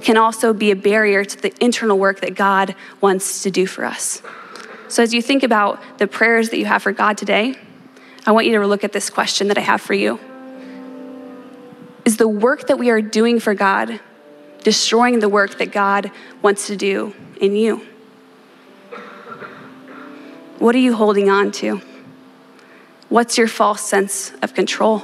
can 0.00 0.16
also 0.16 0.52
be 0.52 0.70
a 0.70 0.76
barrier 0.76 1.24
to 1.24 1.36
the 1.40 1.52
internal 1.64 1.98
work 1.98 2.20
that 2.20 2.34
God 2.34 2.74
wants 3.00 3.42
to 3.42 3.50
do 3.50 3.66
for 3.66 3.84
us. 3.84 4.22
So, 4.94 5.02
as 5.02 5.12
you 5.12 5.20
think 5.20 5.42
about 5.42 5.82
the 5.98 6.06
prayers 6.06 6.50
that 6.50 6.58
you 6.58 6.66
have 6.66 6.80
for 6.80 6.92
God 6.92 7.18
today, 7.18 7.56
I 8.26 8.30
want 8.30 8.46
you 8.46 8.56
to 8.60 8.64
look 8.64 8.84
at 8.84 8.92
this 8.92 9.10
question 9.10 9.48
that 9.48 9.58
I 9.58 9.60
have 9.60 9.80
for 9.80 9.92
you 9.92 10.20
Is 12.04 12.16
the 12.16 12.28
work 12.28 12.68
that 12.68 12.78
we 12.78 12.90
are 12.90 13.02
doing 13.02 13.40
for 13.40 13.54
God 13.54 13.98
destroying 14.62 15.18
the 15.18 15.28
work 15.28 15.58
that 15.58 15.72
God 15.72 16.12
wants 16.42 16.68
to 16.68 16.76
do 16.76 17.12
in 17.40 17.56
you? 17.56 17.78
What 20.60 20.76
are 20.76 20.84
you 20.86 20.94
holding 20.94 21.28
on 21.28 21.50
to? 21.58 21.82
What's 23.08 23.36
your 23.36 23.48
false 23.48 23.80
sense 23.82 24.32
of 24.42 24.54
control? 24.54 25.00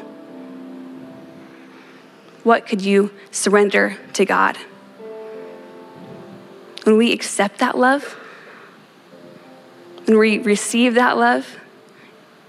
What 2.44 2.64
could 2.64 2.80
you 2.80 3.10
surrender 3.32 3.96
to 4.12 4.24
God? 4.24 4.56
When 6.84 6.96
we 6.96 7.12
accept 7.12 7.58
that 7.58 7.76
love, 7.76 8.19
when 10.06 10.18
we 10.18 10.38
receive 10.38 10.94
that 10.94 11.16
love, 11.16 11.58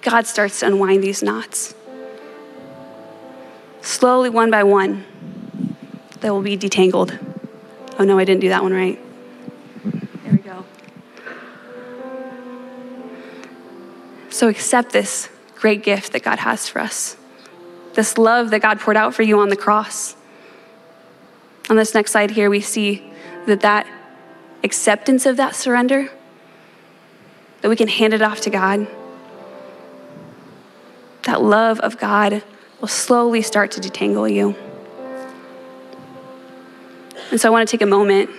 God 0.01 0.25
starts 0.25 0.59
to 0.61 0.67
unwind 0.67 1.03
these 1.03 1.21
knots. 1.21 1.75
Slowly, 3.81 4.29
one 4.29 4.51
by 4.51 4.63
one, 4.63 5.05
they 6.21 6.29
will 6.29 6.41
be 6.41 6.57
detangled. 6.57 7.17
Oh 7.99 8.03
no, 8.03 8.17
I 8.17 8.25
didn't 8.25 8.41
do 8.41 8.49
that 8.49 8.63
one 8.63 8.73
right. 8.73 8.99
There 10.23 10.31
we 10.31 10.37
go. 10.37 10.65
So 14.29 14.47
accept 14.47 14.91
this 14.91 15.29
great 15.55 15.83
gift 15.83 16.13
that 16.13 16.23
God 16.23 16.39
has 16.39 16.67
for 16.67 16.79
us, 16.79 17.17
this 17.93 18.17
love 18.17 18.49
that 18.51 18.61
God 18.61 18.79
poured 18.79 18.97
out 18.97 19.13
for 19.13 19.23
you 19.23 19.39
on 19.39 19.49
the 19.49 19.55
cross. 19.55 20.15
On 21.69 21.75
this 21.75 21.93
next 21.93 22.11
slide 22.11 22.31
here, 22.31 22.49
we 22.49 22.61
see 22.61 23.11
that 23.45 23.61
that 23.61 23.87
acceptance 24.63 25.25
of 25.25 25.37
that 25.37 25.55
surrender, 25.55 26.09
that 27.61 27.69
we 27.69 27.75
can 27.75 27.87
hand 27.87 28.13
it 28.13 28.21
off 28.21 28.41
to 28.41 28.49
God, 28.49 28.87
that 31.23 31.41
love 31.41 31.79
of 31.79 31.97
God 31.99 32.43
will 32.79 32.87
slowly 32.87 33.41
start 33.41 33.71
to 33.71 33.79
detangle 33.79 34.31
you. 34.31 34.55
And 37.29 37.39
so 37.39 37.47
I 37.47 37.51
want 37.51 37.67
to 37.67 37.71
take 37.71 37.81
a 37.81 37.89
moment 37.89 38.29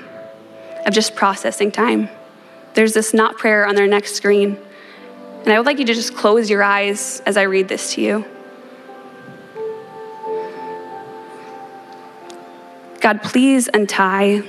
of 0.84 0.92
just 0.92 1.14
processing 1.14 1.70
time. 1.70 2.08
There's 2.74 2.92
this 2.92 3.14
knot 3.14 3.38
prayer 3.38 3.66
on 3.66 3.74
their 3.74 3.86
next 3.86 4.14
screen. 4.14 4.58
And 5.44 5.52
I 5.52 5.58
would 5.58 5.66
like 5.66 5.78
you 5.78 5.84
to 5.86 5.94
just 5.94 6.14
close 6.14 6.50
your 6.50 6.62
eyes 6.62 7.20
as 7.24 7.36
I 7.36 7.42
read 7.42 7.68
this 7.68 7.94
to 7.94 8.00
you. 8.00 8.24
God, 13.00 13.22
please 13.22 13.68
untie 13.72 14.42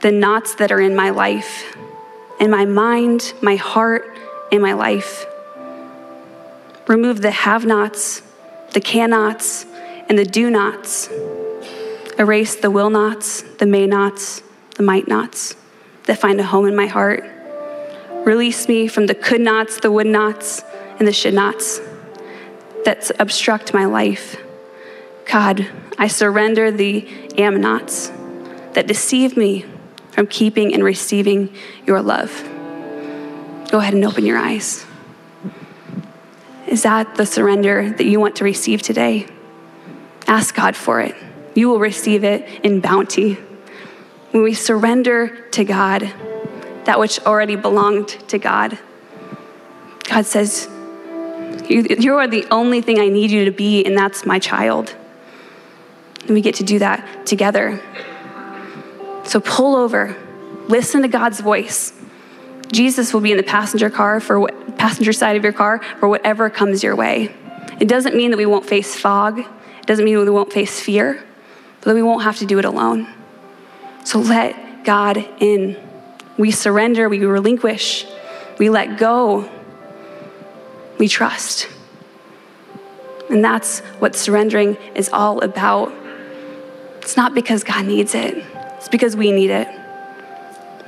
the 0.00 0.10
knots 0.10 0.56
that 0.56 0.72
are 0.72 0.80
in 0.80 0.96
my 0.96 1.10
life, 1.10 1.76
in 2.40 2.50
my 2.50 2.64
mind, 2.64 3.32
my 3.40 3.54
heart, 3.54 4.11
in 4.52 4.60
my 4.60 4.74
life. 4.74 5.26
Remove 6.86 7.22
the 7.22 7.30
have 7.32 7.64
nots, 7.64 8.22
the 8.74 8.80
cannots, 8.80 9.66
and 10.08 10.18
the 10.18 10.24
do 10.24 10.50
nots. 10.50 11.08
Erase 12.18 12.56
the 12.56 12.70
will 12.70 12.90
nots, 12.90 13.42
the 13.58 13.66
may 13.66 13.86
nots, 13.86 14.42
the 14.76 14.82
might 14.82 15.08
nots 15.08 15.56
that 16.04 16.18
find 16.18 16.38
a 16.38 16.44
home 16.44 16.66
in 16.66 16.76
my 16.76 16.86
heart. 16.86 17.24
Release 18.26 18.68
me 18.68 18.86
from 18.86 19.06
the 19.06 19.14
could 19.14 19.40
nots, 19.40 19.80
the 19.80 19.90
would 19.90 20.06
nots, 20.06 20.62
and 20.98 21.08
the 21.08 21.12
should 21.12 21.34
nots 21.34 21.80
that 22.84 23.10
obstruct 23.18 23.72
my 23.72 23.86
life. 23.86 24.36
God, 25.24 25.66
I 25.98 26.08
surrender 26.08 26.70
the 26.70 27.08
am 27.38 27.60
nots 27.60 28.08
that 28.74 28.86
deceive 28.86 29.36
me 29.36 29.64
from 30.10 30.26
keeping 30.26 30.74
and 30.74 30.84
receiving 30.84 31.54
your 31.86 32.02
love. 32.02 32.51
Go 33.72 33.78
ahead 33.78 33.94
and 33.94 34.04
open 34.04 34.26
your 34.26 34.36
eyes. 34.36 34.84
Is 36.66 36.82
that 36.82 37.14
the 37.14 37.24
surrender 37.24 37.88
that 37.88 38.04
you 38.04 38.20
want 38.20 38.36
to 38.36 38.44
receive 38.44 38.82
today? 38.82 39.26
Ask 40.26 40.54
God 40.54 40.76
for 40.76 41.00
it. 41.00 41.14
You 41.54 41.70
will 41.70 41.78
receive 41.78 42.22
it 42.22 42.46
in 42.62 42.80
bounty. 42.80 43.38
When 44.32 44.42
we 44.42 44.52
surrender 44.52 45.48
to 45.52 45.64
God, 45.64 46.12
that 46.84 47.00
which 47.00 47.18
already 47.20 47.56
belonged 47.56 48.08
to 48.28 48.38
God, 48.38 48.78
God 50.04 50.26
says, 50.26 50.68
you, 51.66 51.86
you 51.98 52.16
are 52.16 52.28
the 52.28 52.44
only 52.50 52.82
thing 52.82 53.00
I 53.00 53.08
need 53.08 53.30
you 53.30 53.46
to 53.46 53.52
be, 53.52 53.86
and 53.86 53.96
that's 53.96 54.26
my 54.26 54.38
child. 54.38 54.94
And 56.24 56.32
we 56.32 56.42
get 56.42 56.56
to 56.56 56.62
do 56.62 56.78
that 56.80 57.24
together. 57.24 57.80
So 59.24 59.40
pull 59.40 59.76
over, 59.76 60.14
listen 60.68 61.00
to 61.00 61.08
God's 61.08 61.40
voice. 61.40 61.94
Jesus 62.72 63.12
will 63.14 63.20
be 63.20 63.30
in 63.30 63.36
the 63.36 63.42
passenger 63.42 63.90
car 63.90 64.18
for 64.18 64.40
what, 64.40 64.78
passenger 64.78 65.12
side 65.12 65.36
of 65.36 65.44
your 65.44 65.52
car 65.52 65.80
for 66.00 66.08
whatever 66.08 66.50
comes 66.50 66.82
your 66.82 66.96
way. 66.96 67.34
It 67.78 67.86
doesn't 67.86 68.16
mean 68.16 68.30
that 68.30 68.36
we 68.36 68.46
won't 68.46 68.66
face 68.66 68.96
fog. 68.96 69.38
It 69.38 69.86
doesn't 69.86 70.04
mean 70.04 70.18
we 70.18 70.30
won't 70.30 70.52
face 70.52 70.80
fear, 70.80 71.22
but 71.80 71.84
that 71.84 71.94
we 71.94 72.02
won't 72.02 72.22
have 72.22 72.38
to 72.38 72.46
do 72.46 72.58
it 72.58 72.64
alone. 72.64 73.06
So 74.04 74.18
let 74.18 74.84
God 74.84 75.18
in. 75.38 75.76
We 76.38 76.50
surrender, 76.50 77.08
we 77.08 77.24
relinquish, 77.24 78.06
we 78.58 78.70
let 78.70 78.98
go, 78.98 79.50
we 80.98 81.08
trust. 81.08 81.68
And 83.28 83.44
that's 83.44 83.80
what 83.98 84.16
surrendering 84.16 84.76
is 84.94 85.10
all 85.10 85.42
about. 85.44 85.92
It's 87.02 87.16
not 87.16 87.34
because 87.34 87.64
God 87.64 87.84
needs 87.84 88.14
it, 88.14 88.44
it's 88.76 88.88
because 88.88 89.14
we 89.14 89.30
need 89.30 89.50
it. 89.50 89.68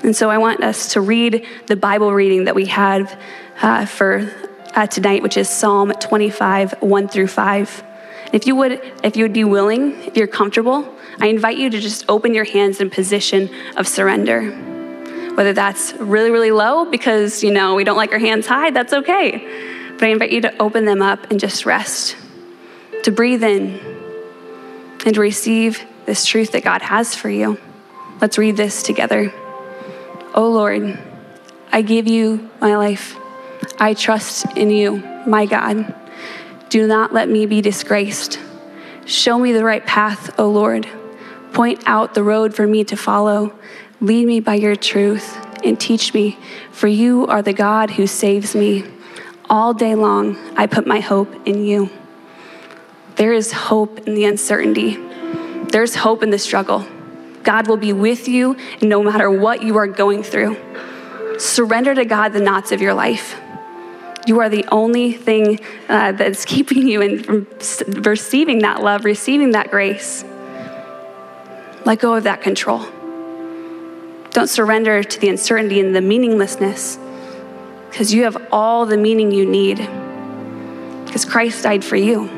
And 0.04 0.14
so 0.14 0.28
I 0.28 0.36
want 0.36 0.62
us 0.62 0.92
to 0.92 1.00
read 1.00 1.46
the 1.66 1.76
Bible 1.76 2.12
reading 2.12 2.44
that 2.44 2.54
we 2.54 2.66
have 2.66 3.18
uh, 3.62 3.86
for 3.86 4.30
uh, 4.74 4.86
tonight, 4.86 5.22
which 5.22 5.38
is 5.38 5.48
Psalm 5.48 5.92
25, 5.92 6.82
1 6.82 7.08
through 7.08 7.28
5. 7.28 7.84
If 8.34 8.46
you 8.46 8.54
would, 8.54 8.72
if 9.02 9.16
you 9.16 9.24
would 9.24 9.32
be 9.32 9.44
willing, 9.44 9.92
if 10.02 10.14
you're 10.14 10.26
comfortable, 10.26 10.94
I 11.20 11.28
invite 11.28 11.56
you 11.56 11.70
to 11.70 11.80
just 11.80 12.04
open 12.06 12.34
your 12.34 12.44
hands 12.44 12.82
in 12.82 12.90
position 12.90 13.48
of 13.78 13.88
surrender. 13.88 14.50
Whether 15.36 15.54
that's 15.54 15.94
really, 15.94 16.30
really 16.30 16.50
low 16.50 16.84
because 16.84 17.42
you 17.42 17.50
know 17.50 17.74
we 17.74 17.84
don't 17.84 17.96
like 17.96 18.12
our 18.12 18.18
hands 18.18 18.46
high, 18.46 18.72
that's 18.72 18.92
okay. 18.92 19.38
But 19.94 20.02
I 20.02 20.08
invite 20.08 20.32
you 20.32 20.42
to 20.42 20.54
open 20.58 20.84
them 20.84 21.00
up 21.00 21.30
and 21.30 21.40
just 21.40 21.64
rest, 21.64 22.14
to 23.04 23.10
breathe 23.10 23.42
in, 23.42 23.80
and 25.06 25.14
to 25.14 25.20
receive 25.20 25.82
this 26.04 26.26
truth 26.26 26.52
that 26.52 26.62
God 26.62 26.82
has 26.82 27.14
for 27.14 27.30
you. 27.30 27.58
Let's 28.20 28.36
read 28.36 28.58
this 28.58 28.82
together. 28.82 29.32
Oh 30.36 30.50
Lord, 30.50 30.98
I 31.70 31.82
give 31.82 32.08
you 32.08 32.50
my 32.60 32.76
life. 32.76 33.16
I 33.78 33.94
trust 33.94 34.46
in 34.56 34.68
you, 34.70 34.96
my 35.28 35.46
God. 35.46 35.94
Do 36.70 36.88
not 36.88 37.12
let 37.12 37.28
me 37.28 37.46
be 37.46 37.60
disgraced. 37.60 38.40
Show 39.06 39.38
me 39.38 39.52
the 39.52 39.62
right 39.62 39.86
path, 39.86 40.36
O 40.36 40.48
Lord. 40.48 40.88
Point 41.52 41.84
out 41.86 42.14
the 42.14 42.24
road 42.24 42.52
for 42.52 42.66
me 42.66 42.82
to 42.82 42.96
follow. 42.96 43.56
Lead 44.00 44.26
me 44.26 44.40
by 44.40 44.54
your 44.54 44.74
truth 44.74 45.38
and 45.62 45.78
teach 45.78 46.12
me, 46.12 46.36
for 46.72 46.88
you 46.88 47.28
are 47.28 47.40
the 47.40 47.52
God 47.52 47.90
who 47.90 48.08
saves 48.08 48.56
me. 48.56 48.84
All 49.48 49.72
day 49.72 49.94
long, 49.94 50.36
I 50.56 50.66
put 50.66 50.84
my 50.84 50.98
hope 50.98 51.32
in 51.46 51.64
you. 51.64 51.90
There 53.14 53.32
is 53.32 53.52
hope 53.52 54.00
in 54.00 54.14
the 54.14 54.24
uncertainty, 54.24 54.98
there's 55.68 55.94
hope 55.94 56.24
in 56.24 56.30
the 56.30 56.40
struggle. 56.40 56.84
God 57.44 57.68
will 57.68 57.76
be 57.76 57.92
with 57.92 58.26
you 58.26 58.56
no 58.82 59.02
matter 59.02 59.30
what 59.30 59.62
you 59.62 59.76
are 59.76 59.86
going 59.86 60.22
through. 60.22 60.56
Surrender 61.38 61.94
to 61.94 62.04
God 62.04 62.32
the 62.32 62.40
knots 62.40 62.72
of 62.72 62.80
your 62.80 62.94
life. 62.94 63.38
You 64.26 64.40
are 64.40 64.48
the 64.48 64.64
only 64.72 65.12
thing 65.12 65.60
uh, 65.88 66.12
that's 66.12 66.44
keeping 66.44 66.88
you 66.88 67.02
in, 67.02 67.22
from 67.22 67.46
receiving 68.02 68.60
that 68.60 68.82
love, 68.82 69.04
receiving 69.04 69.50
that 69.52 69.70
grace. 69.70 70.24
Let 71.84 71.98
go 71.98 72.14
of 72.14 72.24
that 72.24 72.40
control. 72.40 72.86
Don't 74.30 74.48
surrender 74.48 75.02
to 75.02 75.20
the 75.20 75.28
uncertainty 75.28 75.78
and 75.78 75.94
the 75.94 76.00
meaninglessness 76.00 76.98
because 77.90 78.12
you 78.12 78.24
have 78.24 78.36
all 78.50 78.86
the 78.86 78.96
meaning 78.96 79.30
you 79.30 79.46
need 79.46 79.76
because 81.04 81.24
Christ 81.24 81.62
died 81.62 81.84
for 81.84 81.96
you. 81.96 82.28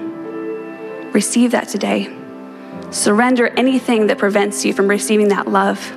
Receive 1.13 1.53
that 1.53 1.69
today. 1.69 2.16
Surrender 2.91 3.49
anything 3.49 4.07
that 4.07 4.19
prevents 4.19 4.65
you 4.65 4.73
from 4.73 4.89
receiving 4.89 5.29
that 5.29 5.49
love 5.49 5.93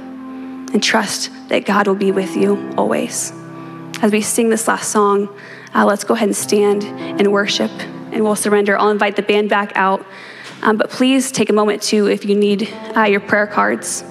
and 0.73 0.81
trust 0.83 1.31
that 1.49 1.65
God 1.65 1.87
will 1.87 1.95
be 1.95 2.11
with 2.11 2.35
you 2.35 2.73
always. 2.77 3.31
As 4.01 4.11
we 4.11 4.21
sing 4.21 4.49
this 4.49 4.67
last 4.67 4.91
song, 4.91 5.29
uh, 5.73 5.85
let's 5.85 6.03
go 6.03 6.13
ahead 6.13 6.29
and 6.29 6.35
stand 6.35 6.83
and 6.83 7.31
worship 7.31 7.71
and 8.11 8.23
we'll 8.23 8.35
surrender. 8.35 8.77
I'll 8.77 8.89
invite 8.89 9.15
the 9.15 9.21
band 9.21 9.49
back 9.49 9.71
out. 9.75 10.05
Um, 10.61 10.77
but 10.77 10.89
please 10.89 11.31
take 11.31 11.49
a 11.49 11.53
moment 11.53 11.81
too 11.81 12.07
if 12.07 12.25
you 12.25 12.35
need 12.35 12.73
uh, 12.95 13.03
your 13.03 13.19
prayer 13.19 13.47
cards. 13.47 14.03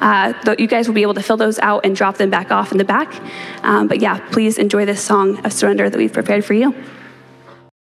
Uh, 0.00 0.32
you 0.58 0.66
guys 0.66 0.88
will 0.88 0.94
be 0.94 1.02
able 1.02 1.14
to 1.14 1.22
fill 1.22 1.36
those 1.36 1.58
out 1.60 1.84
and 1.84 1.94
drop 1.94 2.16
them 2.16 2.28
back 2.28 2.50
off 2.50 2.72
in 2.72 2.78
the 2.78 2.84
back. 2.84 3.14
Um, 3.62 3.86
but 3.86 4.00
yeah, 4.00 4.18
please 4.30 4.58
enjoy 4.58 4.84
this 4.84 5.00
song 5.00 5.44
of 5.44 5.52
surrender 5.52 5.88
that 5.88 5.96
we've 5.96 6.12
prepared 6.12 6.44
for 6.44 6.54
you. 6.54 6.74